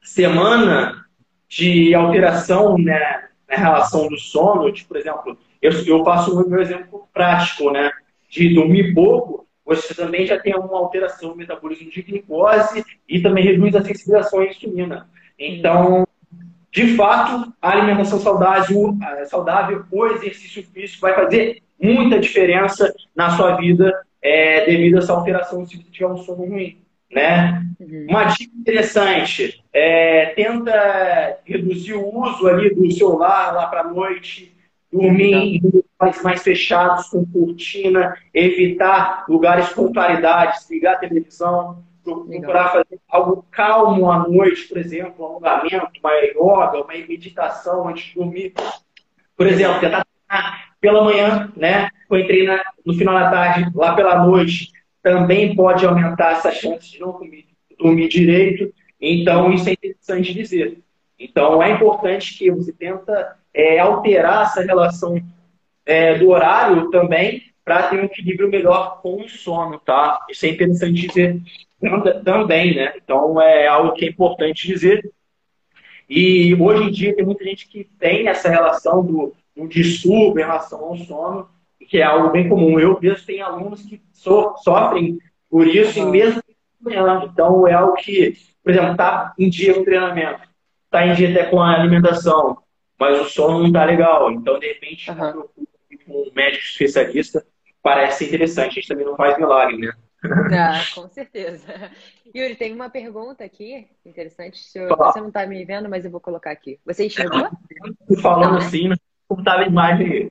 semana 0.00 1.04
de 1.48 1.92
alteração 1.96 2.78
né, 2.78 3.24
na 3.50 3.56
relação 3.56 4.06
do 4.06 4.16
sono, 4.16 4.70
tipo, 4.70 4.90
por 4.90 4.98
exemplo, 4.98 5.36
eu, 5.60 5.72
eu 5.84 6.04
passo 6.04 6.40
o 6.40 6.48
meu 6.48 6.62
exemplo 6.62 7.08
prático, 7.12 7.72
né? 7.72 7.90
De 8.28 8.54
dormir 8.54 8.94
pouco, 8.94 9.48
você 9.66 9.92
também 9.94 10.24
já 10.24 10.38
tem 10.38 10.54
uma 10.54 10.78
alteração 10.78 11.30
no 11.30 11.36
metabolismo 11.36 11.90
de 11.90 12.02
glicose 12.02 12.84
e 13.08 13.20
também 13.20 13.42
reduz 13.42 13.74
a 13.74 13.82
sensibilização 13.82 14.38
à 14.38 14.46
insulina. 14.46 15.10
Então, 15.36 16.06
de 16.70 16.94
fato, 16.94 17.52
a 17.60 17.70
alimentação 17.72 18.20
saudável, 18.20 18.96
saudável, 19.26 19.84
o 19.90 20.06
exercício 20.06 20.62
físico 20.62 21.00
vai 21.00 21.16
fazer 21.16 21.60
muita 21.80 22.20
diferença 22.20 22.94
na 23.12 23.36
sua 23.36 23.56
vida 23.56 23.92
é, 24.22 24.64
devido 24.64 24.96
a 24.96 24.98
essa 25.00 25.12
alteração 25.12 25.66
se 25.66 25.78
tiver 25.78 26.06
um 26.06 26.16
sono 26.16 26.44
ruim. 26.44 26.78
Né? 27.10 27.62
Uhum. 27.78 28.06
Uma 28.08 28.24
dica 28.24 28.52
interessante, 28.56 29.62
é, 29.70 30.26
tenta 30.34 31.40
reduzir 31.44 31.92
o 31.92 32.08
uso 32.08 32.46
ali 32.48 32.74
do 32.74 32.90
celular 32.90 33.52
lá 33.52 33.66
para 33.66 33.80
a 33.80 33.92
noite, 33.92 34.56
dormir 34.90 35.56
em 35.56 35.60
lugares 35.62 36.22
mais 36.22 36.42
fechados, 36.42 37.08
com 37.08 37.26
cortina, 37.26 38.16
evitar 38.32 39.26
lugares 39.28 39.68
com 39.74 39.92
claridade, 39.92 40.58
desligar 40.58 40.94
a 40.94 40.98
televisão, 40.98 41.84
procurar 42.02 42.72
fazer 42.72 43.00
algo 43.08 43.44
calmo 43.50 44.10
à 44.10 44.26
noite, 44.26 44.62
por 44.68 44.78
exemplo, 44.78 45.14
um 45.22 45.46
alongamento, 45.46 45.90
uma 46.02 46.12
yoga, 46.14 46.84
uma 46.84 47.06
meditação 47.06 47.88
antes 47.88 48.04
de 48.04 48.14
dormir. 48.14 48.54
Por 49.36 49.46
exemplo, 49.46 49.80
tentar 49.80 50.06
pela 50.82 51.04
manhã, 51.04 51.50
né? 51.56 51.88
Ou 52.10 52.18
entrei 52.18 52.44
na, 52.44 52.60
no 52.84 52.92
final 52.92 53.14
da 53.14 53.30
tarde, 53.30 53.70
lá 53.72 53.94
pela 53.94 54.26
noite, 54.26 54.70
também 55.00 55.54
pode 55.54 55.86
aumentar 55.86 56.32
essa 56.32 56.50
chance 56.50 56.90
de 56.90 56.98
não 56.98 57.12
dormir, 57.12 57.46
dormir 57.78 58.08
direito. 58.08 58.74
Então, 59.00 59.52
isso 59.52 59.68
é 59.68 59.72
interessante 59.72 60.34
dizer. 60.34 60.78
Então, 61.18 61.62
é 61.62 61.70
importante 61.70 62.36
que 62.36 62.50
você 62.50 62.72
tenta 62.72 63.36
é, 63.54 63.78
alterar 63.78 64.42
essa 64.42 64.60
relação 64.62 65.22
é, 65.86 66.18
do 66.18 66.30
horário 66.30 66.90
também 66.90 67.44
para 67.64 67.84
ter 67.84 68.00
um 68.00 68.04
equilíbrio 68.04 68.50
melhor 68.50 69.00
com 69.00 69.22
o 69.22 69.28
sono, 69.28 69.78
tá? 69.78 70.26
Isso 70.28 70.44
é 70.46 70.48
interessante 70.48 71.06
dizer 71.06 71.40
também, 72.24 72.74
né? 72.74 72.92
Então, 72.96 73.40
é 73.40 73.68
algo 73.68 73.92
que 73.92 74.04
é 74.04 74.08
importante 74.08 74.66
dizer. 74.66 75.08
E 76.08 76.54
hoje 76.56 76.84
em 76.84 76.90
dia 76.90 77.14
tem 77.14 77.24
muita 77.24 77.44
gente 77.44 77.68
que 77.68 77.84
tem 77.98 78.28
essa 78.28 78.48
relação 78.48 79.04
do 79.04 79.32
um 79.56 79.66
distúrbio 79.66 80.42
em 80.42 80.46
relação 80.46 80.84
ao 80.84 80.96
sono, 80.96 81.48
que 81.88 81.98
é 81.98 82.02
algo 82.02 82.30
bem 82.30 82.48
comum. 82.48 82.78
Eu 82.78 82.98
mesmo 83.00 83.26
tenho 83.26 83.44
alunos 83.44 83.82
que 83.82 84.00
so, 84.12 84.54
sofrem 84.58 85.18
por 85.50 85.66
isso 85.66 85.98
e 85.98 86.04
mesmo 86.04 86.42
então 87.24 87.66
é 87.68 87.74
algo 87.74 87.94
que, 87.94 88.36
por 88.62 88.72
exemplo, 88.72 88.92
está 88.92 89.32
em 89.38 89.48
dia 89.48 89.74
com 89.74 89.84
treinamento, 89.84 90.40
está 90.84 91.06
em 91.06 91.14
dia 91.14 91.30
até 91.30 91.44
com 91.48 91.60
a 91.60 91.74
alimentação, 91.74 92.58
mas 92.98 93.20
o 93.20 93.24
sono 93.28 93.60
não 93.60 93.66
está 93.66 93.84
legal. 93.84 94.30
Então, 94.32 94.58
de 94.58 94.66
repente, 94.66 95.10
uhum. 95.10 95.48
com 96.06 96.12
um 96.12 96.32
médico 96.34 96.64
especialista, 96.64 97.46
parece 97.82 98.24
interessante. 98.24 98.70
A 98.70 98.74
gente 98.74 98.88
também 98.88 99.06
não 99.06 99.16
faz 99.16 99.38
milagre, 99.38 99.76
né? 99.76 99.92
Ah, 100.24 100.82
com 100.94 101.08
certeza. 101.08 101.66
Yuri, 102.34 102.54
tem 102.54 102.72
uma 102.72 102.88
pergunta 102.88 103.44
aqui 103.44 103.88
interessante. 104.04 104.58
Você 104.60 105.20
não 105.20 105.28
está 105.28 105.46
me 105.46 105.64
vendo, 105.64 105.88
mas 105.88 106.04
eu 106.04 106.10
vou 106.10 106.20
colocar 106.20 106.50
aqui. 106.50 106.78
Você 106.84 107.06
enxergou? 107.06 107.48
Falando 108.20 108.58
né? 108.58 108.58
assim, 108.58 108.88
como 108.88 108.96
estava 109.40 109.62
a 109.62 109.66
imagem 109.66 110.30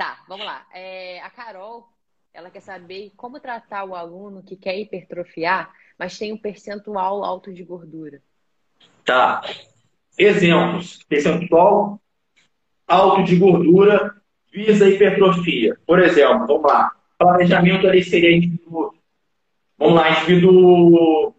Tá, 0.00 0.18
vamos 0.26 0.46
lá. 0.46 0.64
É, 0.72 1.20
a 1.20 1.28
Carol, 1.28 1.86
ela 2.32 2.48
quer 2.48 2.60
saber 2.60 3.12
como 3.18 3.38
tratar 3.38 3.84
o 3.84 3.94
aluno 3.94 4.42
que 4.42 4.56
quer 4.56 4.78
hipertrofiar, 4.78 5.70
mas 5.98 6.18
tem 6.18 6.32
um 6.32 6.38
percentual 6.38 7.22
alto 7.22 7.52
de 7.52 7.62
gordura. 7.62 8.22
Tá. 9.04 9.42
Exemplos. 10.18 11.02
Percentual 11.06 12.00
alto 12.88 13.24
de 13.24 13.36
gordura 13.36 14.14
visa 14.50 14.88
hipertrofia. 14.88 15.76
Por 15.86 16.00
exemplo, 16.00 16.46
vamos 16.46 16.62
lá. 16.62 16.90
planejamento 17.18 17.86
ali 17.86 18.02
seria 18.02 18.34
indivíduo, 18.34 18.94
vamos 19.76 19.94
lá, 19.96 20.10
indivíduo 20.12 21.34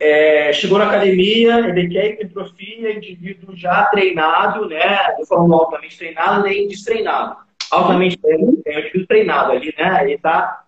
é, 0.00 0.52
chegou 0.52 0.78
na 0.78 0.86
academia, 0.86 1.58
ele 1.58 1.88
quer 1.88 2.10
hipertrofia, 2.10 2.92
indivíduo 2.92 3.56
já 3.56 3.84
treinado, 3.86 4.68
né? 4.68 5.16
Eu 5.18 5.26
falo 5.26 5.52
altamente 5.52 5.98
treinado, 5.98 6.44
nem 6.44 6.68
destreinado. 6.68 7.36
Altamente 7.70 8.16
treinado, 8.16 8.62
é 8.64 8.76
um 8.76 8.78
indivíduo 8.80 9.06
treinado 9.08 9.52
ali, 9.52 9.74
né? 9.76 10.02
Ele 10.02 10.14
está 10.14 10.64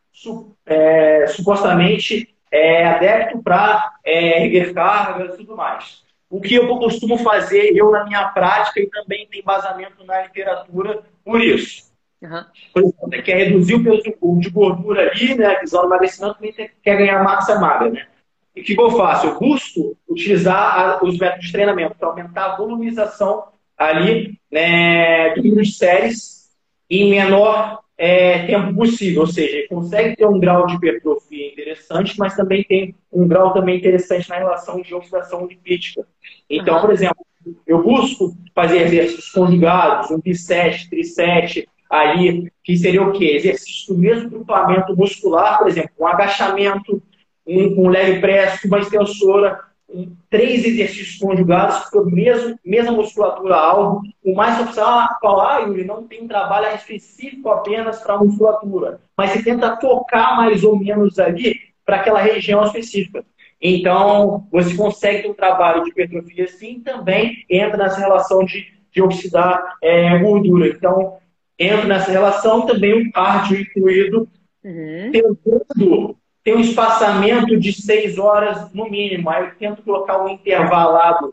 é, 0.67 1.27
supostamente 1.29 2.35
é, 2.51 2.85
adepto 2.87 3.41
para 3.43 3.93
é, 4.05 4.45
erguer 4.45 4.75
cargas 4.75 5.35
e 5.35 5.37
tudo 5.39 5.57
mais. 5.57 6.03
O 6.29 6.41
que 6.41 6.55
eu 6.55 6.69
costumo 6.79 7.19
fazer, 7.19 7.77
eu 7.77 7.91
na 7.91 8.05
minha 8.05 8.29
prática, 8.29 8.81
e 8.81 8.89
também 8.89 9.27
tem 9.29 9.41
embasamento 9.41 10.05
na 10.05 10.23
literatura 10.23 11.03
por 11.25 11.41
isso. 11.41 11.91
Uhum. 12.23 12.45
Por 12.73 12.83
exemplo, 12.83 13.23
quer 13.25 13.37
reduzir 13.37 13.75
o 13.75 13.83
peso 13.83 14.03
de 14.41 14.51
gordura 14.51 15.11
ali, 15.11 15.35
né? 15.37 15.59
Visão 15.61 15.83
do 15.83 15.89
emagrecimento, 15.89 16.35
também 16.35 16.53
quer 16.53 16.97
ganhar 16.97 17.23
massa 17.23 17.59
magra, 17.59 17.91
né? 17.91 18.07
E 18.55 18.61
o 18.61 18.65
que 18.65 18.81
eu 18.81 18.91
faço? 18.91 19.27
Eu 19.27 19.39
busco 19.39 19.97
utilizar 20.09 21.05
os 21.05 21.19
métodos 21.19 21.47
de 21.47 21.53
treinamento 21.53 21.95
para 21.97 22.09
aumentar 22.09 22.47
a 22.47 22.57
volumização 22.57 23.45
ali 23.77 24.39
né, 24.51 25.35
do 25.35 25.43
número 25.43 25.63
de 25.63 25.73
séries 25.73 26.51
em 26.89 27.11
menor 27.11 27.81
é, 27.97 28.47
tempo 28.47 28.75
possível. 28.75 29.23
Ou 29.23 29.27
seja, 29.27 29.57
ele 29.57 29.69
consegue 29.69 30.17
ter 30.17 30.27
um 30.27 30.39
grau 30.39 30.67
de 30.67 30.75
hipertrofia 30.75 31.53
interessante, 31.53 32.19
mas 32.19 32.35
também 32.35 32.65
tem 32.65 32.95
um 33.13 33.29
grau 33.29 33.53
também 33.53 33.77
interessante 33.77 34.29
na 34.29 34.37
relação 34.37 34.81
de 34.81 34.95
oxidação 34.95 35.47
lipídica. 35.47 36.07
Então, 36.49 36.75
uhum. 36.75 36.81
por 36.81 36.91
exemplo, 36.91 37.27
eu 37.67 37.83
busco 37.83 38.35
fazer 38.55 38.83
exercícios 38.83 39.31
conjugados, 39.31 40.11
um 40.11 40.21
bisete, 40.21 40.91
trisete, 40.91 41.69
ali, 41.91 42.51
que 42.63 42.77
seria 42.77 43.03
o 43.03 43.13
quê? 43.13 43.37
Exercício 43.37 43.95
do 43.95 44.01
mesmo 44.01 44.31
grupamento 44.31 44.97
muscular, 44.97 45.59
por 45.59 45.69
exemplo, 45.69 45.91
um 45.99 46.07
agachamento, 46.07 47.03
um, 47.51 47.89
leve 47.89 48.21
press, 48.21 48.63
uma 48.65 48.79
extensora, 48.79 49.61
um, 49.89 50.13
três 50.29 50.65
exercícios 50.65 51.19
conjugados 51.19 51.89
com 51.91 52.05
mesmo, 52.05 52.59
mesma 52.65 52.93
musculatura 52.93 53.57
alvo. 53.57 54.03
O 54.25 54.35
mais 54.35 54.57
precisa 54.57 55.19
falar, 55.21 55.61
Yuri, 55.67 55.85
não 55.85 56.07
tem 56.07 56.29
trabalho 56.29 56.75
específico 56.75 57.49
apenas 57.51 58.01
para 58.01 58.15
a 58.15 58.19
musculatura, 58.19 59.01
mas 59.17 59.31
você 59.31 59.43
tenta 59.43 59.77
focar 59.81 60.37
mais 60.37 60.63
ou 60.63 60.79
menos 60.79 61.19
ali 61.19 61.57
para 61.85 61.97
aquela 61.97 62.21
região 62.21 62.65
específica. 62.65 63.25
Então, 63.61 64.47
você 64.51 64.75
consegue 64.75 65.23
ter 65.23 65.29
um 65.29 65.35
trabalho 65.35 65.83
de 65.83 65.91
hipertrofia 65.91 66.47
sim, 66.47 66.81
também 66.81 67.45
entra 67.51 67.77
nessa 67.77 67.99
relação 67.99 68.43
de, 68.45 68.67
de 68.91 69.03
oxidar 69.03 69.77
é, 69.83 70.19
gordura. 70.19 70.69
Então, 70.69 71.19
entra 71.59 71.85
nessa 71.85 72.11
relação 72.11 72.65
também 72.65 72.95
o 72.95 73.13
cardio 73.13 73.61
incluído, 73.61 74.27
uhum. 74.65 75.11
tentando 75.13 76.17
tem 76.43 76.55
um 76.55 76.61
espaçamento 76.61 77.59
de 77.59 77.73
seis 77.73 78.19
horas 78.19 78.73
no 78.73 78.89
mínimo. 78.89 79.29
Aí 79.29 79.45
eu 79.45 79.55
tento 79.57 79.83
colocar 79.83 80.23
um 80.23 80.29
intervalado 80.29 81.33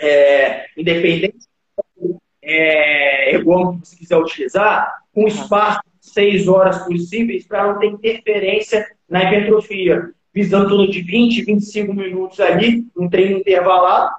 é, 0.00 0.66
independente 0.76 1.38
é, 2.42 3.34
ergonômico 3.34 3.82
que 3.82 3.88
você 3.88 3.96
quiser 3.96 4.16
utilizar, 4.16 4.94
com 5.12 5.26
espaço 5.26 5.80
de 6.00 6.10
seis 6.10 6.48
horas 6.48 6.78
possíveis 6.84 7.46
para 7.46 7.66
não 7.66 7.78
ter 7.78 7.88
interferência 7.88 8.86
na 9.08 9.24
hipertrofia, 9.24 10.12
visando 10.32 10.68
tudo 10.68 10.90
de 10.90 11.02
20, 11.02 11.44
25 11.44 11.92
minutos 11.92 12.40
ali, 12.40 12.86
um 12.96 13.08
treino 13.08 13.38
intervalado, 13.38 14.14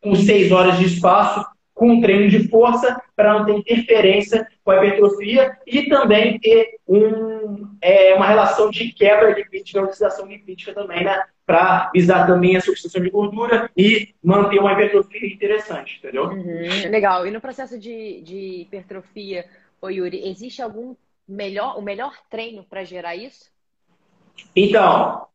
com 0.00 0.14
seis 0.14 0.52
horas 0.52 0.78
de 0.78 0.86
espaço, 0.86 1.44
com 1.74 1.90
um 1.90 2.00
treino 2.00 2.28
de 2.28 2.48
força 2.48 3.02
para 3.16 3.34
não 3.34 3.44
ter 3.44 3.58
interferência 3.58 4.46
com 4.62 4.70
a 4.70 4.76
hipertrofia 4.76 5.58
e 5.66 5.88
também 5.88 6.38
ter 6.38 6.78
um, 6.86 7.76
é, 7.80 8.14
uma 8.14 8.26
relação 8.26 8.70
de 8.70 8.92
quebra 8.92 9.32
lipídica, 9.32 9.82
oxidação 9.82 10.26
lipídica 10.26 10.72
também, 10.72 11.04
né? 11.04 11.22
Para 11.44 11.90
visar 11.92 12.26
também 12.26 12.56
a 12.56 12.60
substituição 12.60 13.02
de 13.02 13.10
gordura 13.10 13.70
e 13.76 14.14
manter 14.22 14.58
uma 14.60 14.72
hipertrofia 14.72 15.26
interessante, 15.26 15.98
entendeu? 15.98 16.28
Uhum, 16.28 16.90
legal. 16.90 17.26
E 17.26 17.30
no 17.30 17.40
processo 17.40 17.78
de, 17.78 18.22
de 18.22 18.62
hipertrofia, 18.62 19.44
ô 19.82 19.88
Yuri, 19.88 20.28
existe 20.28 20.62
algum 20.62 20.94
melhor, 21.28 21.76
o 21.76 21.82
melhor 21.82 22.14
treino 22.30 22.64
para 22.64 22.84
gerar 22.84 23.16
isso? 23.16 23.52
Então, 24.54 25.26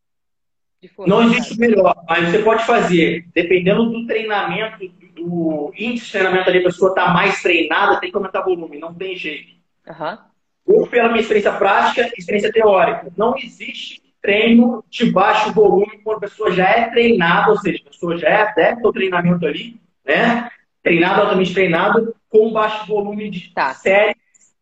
não 1.06 1.22
existe 1.24 1.54
o 1.54 1.60
melhor, 1.60 2.04
mas 2.08 2.30
você 2.30 2.42
pode 2.42 2.64
fazer, 2.64 3.26
dependendo 3.34 3.90
do 3.90 4.06
treinamento, 4.06 4.82
do 5.22 5.72
índice 5.76 6.06
de 6.06 6.12
treinamento 6.12 6.48
ali, 6.48 6.58
a 6.58 6.64
pessoa 6.64 6.90
está 6.90 7.08
mais 7.08 7.42
treinada, 7.42 8.00
tem 8.00 8.10
que 8.10 8.16
aumentar 8.16 8.40
o 8.40 8.54
volume, 8.54 8.78
não 8.78 8.94
tem 8.94 9.16
jeito. 9.16 9.54
Uhum. 9.86 10.18
Ou 10.66 10.86
pela 10.86 11.08
minha 11.08 11.20
experiência 11.20 11.52
prática, 11.52 12.10
experiência 12.16 12.52
teórica. 12.52 13.12
Não 13.16 13.36
existe 13.36 14.00
treino 14.22 14.84
de 14.88 15.10
baixo 15.10 15.52
volume 15.52 16.00
quando 16.04 16.18
a 16.18 16.20
pessoa 16.20 16.52
já 16.52 16.68
é 16.68 16.90
treinada, 16.90 17.50
ou 17.50 17.58
seja, 17.58 17.80
a 17.84 17.90
pessoa 17.90 18.16
já 18.16 18.28
é 18.28 18.42
adepta 18.42 18.86
ao 18.86 18.92
treinamento 18.92 19.46
ali, 19.46 19.80
né? 20.04 20.50
Treinado, 20.82 21.22
altamente 21.22 21.52
treinado, 21.52 22.14
com 22.28 22.52
baixo 22.52 22.86
volume 22.86 23.30
de 23.30 23.52
tá. 23.52 23.74
séries 23.74 24.16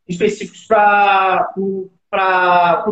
específicos 0.09 0.65
para 0.67 1.53
o 1.57 1.91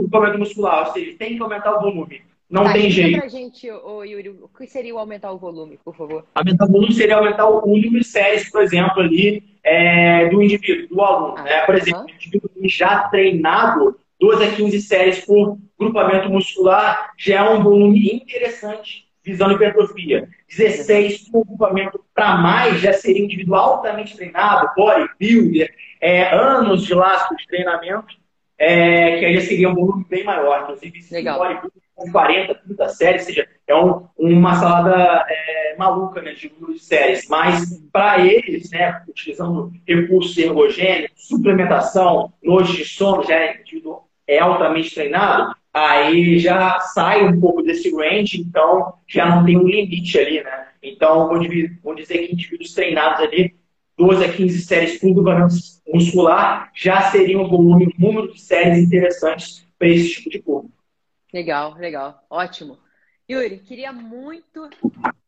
grupamento 0.01 0.39
muscular, 0.39 0.87
ou 0.87 0.93
seja, 0.93 1.17
tem 1.19 1.37
que 1.37 1.43
aumentar 1.43 1.77
o 1.77 1.81
volume. 1.81 2.23
Não 2.49 2.65
tá, 2.65 2.75
tem 2.75 2.91
jeito. 2.91 3.19
pra 3.19 3.29
gente, 3.29 3.69
ô, 3.71 4.05
Yuri, 4.05 4.29
o 4.31 4.49
que 4.49 4.67
seria 4.69 4.95
o 4.95 4.99
aumentar 4.99 5.33
o 5.33 5.39
volume, 5.39 5.79
por 5.85 5.97
favor? 5.97 6.25
Aumentar 6.35 6.65
o 6.67 6.73
volume 6.73 6.95
seria 6.95 7.17
aumentar 7.17 7.49
o 7.49 7.67
número 7.67 7.99
de 7.99 8.05
séries, 8.05 8.49
por 8.51 8.63
exemplo, 8.63 9.03
ali, 9.03 9.43
é, 9.65 10.29
do 10.29 10.41
indivíduo, 10.41 10.89
do 10.89 11.03
aluno. 11.03 11.35
Ah, 11.39 11.43
né? 11.43 11.61
Por 11.67 11.75
exemplo, 11.75 12.03
uh 12.03 12.07
-huh. 12.07 12.15
indivíduo 12.15 12.51
já 12.65 13.09
treinado, 13.09 13.99
12 14.21 14.45
a 14.45 14.55
15 14.55 14.81
séries 14.81 15.25
por 15.25 15.59
grupamento 15.79 16.31
muscular, 16.31 17.13
já 17.19 17.45
é 17.45 17.51
um 17.51 17.63
volume 17.63 18.13
interessante, 18.13 19.07
visando 19.25 19.55
hipertrofia. 19.55 20.29
16 20.49 21.29
por 21.31 21.45
grupamento 21.45 22.01
para 22.15 22.37
mais, 22.37 22.81
já 22.81 22.93
seria 22.93 23.25
individual 23.25 23.75
altamente 23.75 24.17
treinado, 24.17 24.71
bodybuilder, 24.77 25.75
é, 26.01 26.33
anos 26.33 26.87
de 26.87 26.95
lastro 26.95 27.37
de 27.37 27.47
treinamento, 27.47 28.15
é, 28.59 29.19
que 29.19 29.25
aí 29.25 29.35
já 29.35 29.41
seria 29.43 29.69
um 29.69 29.75
volume 29.75 30.05
bem 30.09 30.25
maior. 30.25 30.63
Inclusive, 30.63 31.01
bodybuilder 31.11 31.87
com 31.97 32.13
40, 32.13 32.55
30 32.55 32.89
séries, 32.91 33.23
ou 33.23 33.27
seja, 33.27 33.49
é 33.67 33.75
um, 33.75 34.07
uma 34.19 34.55
salada 34.57 35.27
é, 35.29 35.75
maluca 35.79 36.21
né, 36.21 36.35
de 36.35 36.53
número 36.53 36.75
de 36.75 36.81
séries. 36.81 37.27
Mas, 37.27 37.81
para 37.91 38.25
eles, 38.25 38.71
né, 38.71 39.03
utilizando 39.09 39.73
recursos 39.87 40.37
ergogênicos, 40.37 41.27
suplementação, 41.27 42.33
noite 42.43 42.77
de 42.77 42.85
sono, 42.85 43.25
já 43.25 43.35
é, 43.35 43.63
é 44.27 44.39
altamente 44.39 44.95
treinado, 44.95 45.55
aí 45.73 46.39
já 46.39 46.79
sai 46.81 47.25
um 47.25 47.41
pouco 47.41 47.63
desse 47.63 47.95
range, 47.95 48.41
então 48.41 48.95
já 49.09 49.27
não 49.35 49.45
tem 49.45 49.57
um 49.57 49.67
limite 49.67 50.19
ali, 50.19 50.43
né? 50.43 50.67
Então, 50.83 51.29
vou 51.83 51.95
dizer 51.95 52.19
que 52.19 52.33
indivíduos 52.33 52.75
treinados 52.75 53.21
ali, 53.21 53.57
12 53.97 54.25
a 54.25 54.33
15 54.33 54.61
séries 54.63 54.99
por 54.99 55.15
grupamento 55.15 55.55
muscular, 55.87 56.71
já 56.75 57.11
seria 57.11 57.39
um 57.39 57.49
volume, 57.49 57.87
um 57.99 58.07
número 58.07 58.33
de 58.33 58.41
séries 58.41 58.85
interessantes 58.85 59.67
para 59.79 59.89
esse 59.89 60.15
tipo 60.15 60.31
de 60.31 60.39
público. 60.41 60.77
Legal, 61.33 61.75
legal. 61.75 62.25
Ótimo. 62.31 62.79
Yuri, 63.29 63.59
queria 63.59 63.93
muito 63.93 64.71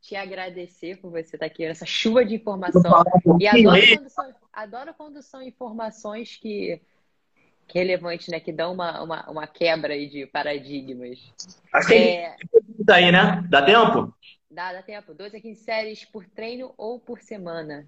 te 0.00 0.14
agradecer 0.14 0.98
por 0.98 1.10
você 1.10 1.34
estar 1.34 1.46
aqui 1.46 1.66
nessa 1.66 1.84
chuva 1.84 2.24
de 2.24 2.36
informação. 2.36 3.02
E 3.40 3.46
adoro 3.46 3.80
quando 3.96 4.08
são, 4.08 4.34
adoro 4.52 4.94
quando 4.94 5.22
são 5.22 5.42
informações 5.42 6.36
que, 6.36 6.80
que 7.66 7.78
é 7.78 7.82
relevante, 7.82 8.30
né? 8.30 8.38
Que 8.38 8.52
dão 8.52 8.72
uma, 8.72 9.02
uma, 9.02 9.30
uma 9.30 9.46
quebra 9.48 9.94
aí 9.94 10.08
de 10.08 10.26
paradigmas. 10.26 11.18
Acho 11.72 11.92
é... 11.92 12.36
que 12.36 12.92
aí, 12.92 13.10
né? 13.10 13.44
Dá 13.50 13.62
tempo? 13.62 14.14
Dá, 14.48 14.72
dá 14.72 14.82
tempo. 14.82 15.12
12 15.12 15.36
a 15.36 15.40
15 15.40 15.60
séries 15.60 16.04
por 16.04 16.24
treino 16.24 16.72
ou 16.78 17.00
por 17.00 17.20
semana? 17.20 17.86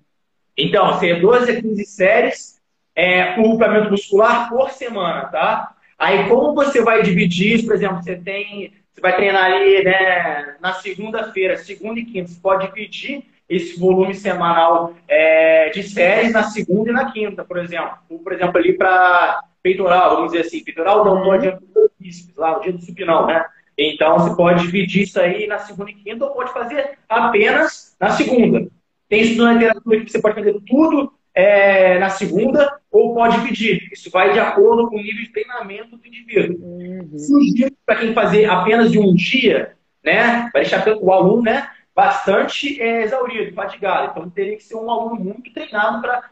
Então, 0.57 0.99
ser 0.99 1.21
12 1.21 1.51
a 1.51 1.61
15 1.61 1.85
séries 1.85 2.61
é, 2.95 3.33
por 3.35 3.59
muscular 3.91 4.49
por 4.49 4.71
semana, 4.71 5.27
tá? 5.27 5.75
Aí, 5.99 6.29
como 6.29 6.55
você 6.55 6.83
vai 6.83 7.03
dividir 7.03 7.55
isso? 7.55 7.67
Por 7.67 7.75
exemplo, 7.75 8.03
você 8.03 8.17
tem. 8.17 8.73
Você 8.93 9.01
vai 9.01 9.15
treinar 9.17 9.45
ali 9.45 9.85
né, 9.85 10.57
na 10.61 10.73
segunda-feira, 10.75 11.57
segunda 11.57 12.01
e 12.01 12.05
quinta. 12.05 12.29
Você 12.29 12.41
pode 12.41 12.67
dividir 12.67 13.25
esse 13.49 13.79
volume 13.79 14.15
semanal 14.15 14.95
é, 15.09 15.71
de 15.71 15.83
séries 15.83 16.33
na 16.33 16.45
segunda 16.45 16.91
e 16.91 16.93
na 16.93 17.11
quinta, 17.13 17.45
por 17.45 17.59
exemplo. 17.59 17.99
Por 18.23 18.33
exemplo, 18.33 18.59
ali 18.59 18.73
para 18.73 19.43
peitoral, 19.63 20.17
vamos 20.17 20.33
dizer 20.33 20.47
assim, 20.47 20.65
peitoral 20.65 21.05
não 21.05 21.39
dia 21.39 21.53
do 21.53 21.91
lá 22.37 22.57
no 22.57 22.63
dia 22.63 22.73
do 22.73 22.81
supinão, 22.81 23.27
né? 23.27 23.45
Então, 23.77 24.19
você 24.19 24.37
pode 24.37 24.63
dividir 24.63 25.03
isso 25.03 25.21
aí 25.21 25.47
na 25.47 25.59
segunda 25.59 25.91
e 25.91 25.95
quinta 25.95 26.25
ou 26.25 26.33
pode 26.33 26.53
fazer 26.53 26.99
apenas 27.09 27.97
na 28.01 28.11
segunda. 28.11 28.69
Tem 29.11 29.23
isso 29.23 29.43
na 29.43 29.55
literatura 29.55 30.01
que 30.05 30.11
você 30.11 30.21
pode 30.21 30.37
fazer 30.37 30.57
tudo 30.65 31.13
é, 31.35 31.99
na 31.99 32.11
segunda 32.11 32.79
ou 32.93 33.13
pode 33.13 33.41
pedir. 33.41 33.89
Isso 33.93 34.09
vai 34.09 34.33
de 34.33 34.39
acordo 34.39 34.89
com 34.89 34.97
o 34.97 35.03
nível 35.03 35.25
de 35.25 35.33
treinamento 35.33 35.97
do 35.97 36.07
indivíduo. 36.07 36.57
Uhum. 36.63 37.19
Sugiro 37.19 37.75
para 37.85 37.97
quem 37.97 38.15
fazer 38.15 38.45
apenas 38.45 38.93
de 38.93 39.01
um 39.01 39.13
dia, 39.13 39.77
né, 40.05 40.49
vai 40.53 40.63
deixar 40.63 40.87
o 40.87 41.13
aluno 41.13 41.43
né, 41.43 41.69
bastante 41.93 42.81
é, 42.81 43.03
exaurido, 43.03 43.53
fatigado. 43.53 44.13
Então 44.13 44.31
teria 44.31 44.57
que 44.57 44.63
ser 44.63 44.77
um 44.77 44.89
aluno 44.89 45.17
muito 45.17 45.53
treinado 45.53 46.01
para 46.01 46.31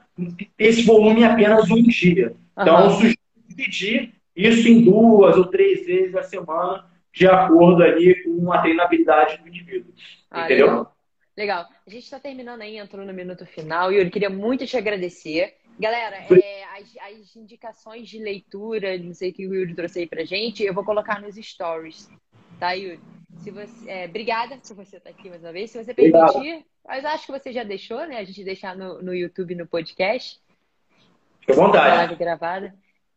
ter 0.57 0.65
esse 0.65 0.83
volume 0.83 1.23
em 1.23 1.25
apenas 1.25 1.69
um 1.69 1.83
dia. 1.83 2.33
Então, 2.57 2.85
uhum. 2.85 2.91
sugiro 2.91 3.19
dividir 3.49 4.13
Isso 4.37 4.69
em 4.69 4.85
duas 4.85 5.37
ou 5.37 5.47
três 5.47 5.85
vezes 5.85 6.15
a 6.15 6.23
semana, 6.23 6.85
de 7.13 7.27
acordo 7.27 7.83
ali 7.83 8.23
com 8.23 8.53
a 8.53 8.59
treinabilidade 8.59 9.39
do 9.39 9.49
indivíduo. 9.49 9.93
Ah, 10.31 10.45
entendeu? 10.45 10.67
Legal. 10.69 10.98
Legal. 11.39 11.69
A 11.87 11.91
gente 11.91 12.03
está 12.03 12.19
terminando 12.19 12.63
aí, 12.63 12.77
entrou 12.77 13.07
no 13.07 13.15
minuto 13.15 13.47
final, 13.47 13.93
e 13.93 13.97
eu 13.97 14.11
queria 14.11 14.29
muito 14.29 14.67
te 14.67 14.77
agradecer. 14.77 15.55
Galera, 15.79 16.17
é, 16.17 16.65
as, 16.65 16.97
as, 16.97 17.37
indicações 17.37 18.09
de 18.09 18.19
leitura, 18.19 18.99
não 18.99 19.15
sei 19.15 19.31
o 19.31 19.33
que 19.33 19.47
o 19.47 19.55
Yuri 19.55 19.75
trouxe 19.75 20.01
aí 20.01 20.07
pra 20.07 20.25
gente, 20.25 20.65
eu 20.65 20.75
vou 20.75 20.85
colocar 20.85 21.23
nos 21.23 21.37
stories, 21.37 22.11
tá, 22.59 22.73
Yuri? 22.73 22.99
Se 23.37 23.53
você, 23.53 23.89
é, 23.89 24.07
obrigada 24.07 24.59
por 24.59 24.75
você 24.75 24.97
estar 24.97 25.11
aqui 25.11 25.31
mais 25.31 25.41
uma 25.41 25.53
vez. 25.53 25.71
Se 25.71 25.83
você 25.83 25.95
permitir, 25.95 26.37
Obrigado. 26.37 26.65
mas 26.85 27.05
acho 27.05 27.27
que 27.27 27.33
você 27.33 27.53
já 27.53 27.63
deixou, 27.63 28.05
né? 28.05 28.19
A 28.19 28.25
gente 28.25 28.43
deixar 28.43 28.77
no, 28.77 29.01
no 29.01 29.15
YouTube, 29.15 29.55
no 29.55 29.65
podcast. 29.65 30.41
Fique 31.39 31.53
à 31.53 31.55
vontade. 31.55 31.97
Live 31.99 32.17
gravada. 32.17 32.75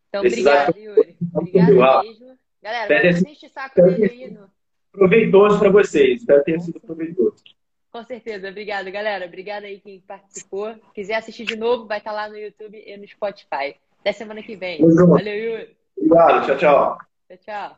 Então, 0.09 0.21
obrigada, 0.21 0.77
Yuri. 0.77 1.17
Obrigada 1.33 2.03
mesmo. 2.03 2.37
Galera, 2.61 3.13
não 3.13 3.21
deixe 3.23 3.47
o 3.47 3.49
saco 3.49 3.81
dele 3.81 4.05
aí. 4.05 4.29
No... 4.29 4.47
Proveitoso 4.91 5.57
para 5.57 5.71
vocês. 5.71 6.21
Espero 6.21 6.43
ter 6.43 6.59
sido 6.59 6.79
proveitoso. 6.79 7.43
Com 7.91 8.03
certeza. 8.03 8.49
Obrigada, 8.49 8.89
galera. 8.89 9.25
Obrigada 9.25 9.67
aí 9.67 9.79
quem 9.79 9.99
participou. 9.99 10.75
Quiser 10.93 11.15
assistir 11.15 11.45
de 11.45 11.55
novo, 11.57 11.87
vai 11.87 11.97
estar 11.97 12.11
lá 12.11 12.29
no 12.29 12.37
YouTube 12.37 12.81
e 12.85 12.97
no 12.97 13.07
Spotify. 13.07 13.75
Até 13.99 14.13
semana 14.13 14.41
que 14.41 14.55
vem. 14.55 14.79
Valeu, 14.79 15.35
Yuri. 15.35 15.77
Obrigado. 15.97 16.45
Tchau, 16.45 16.57
tchau. 16.57 16.97
Tchau, 17.27 17.77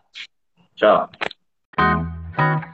tchau. 0.75 1.09
Tchau. 2.45 2.72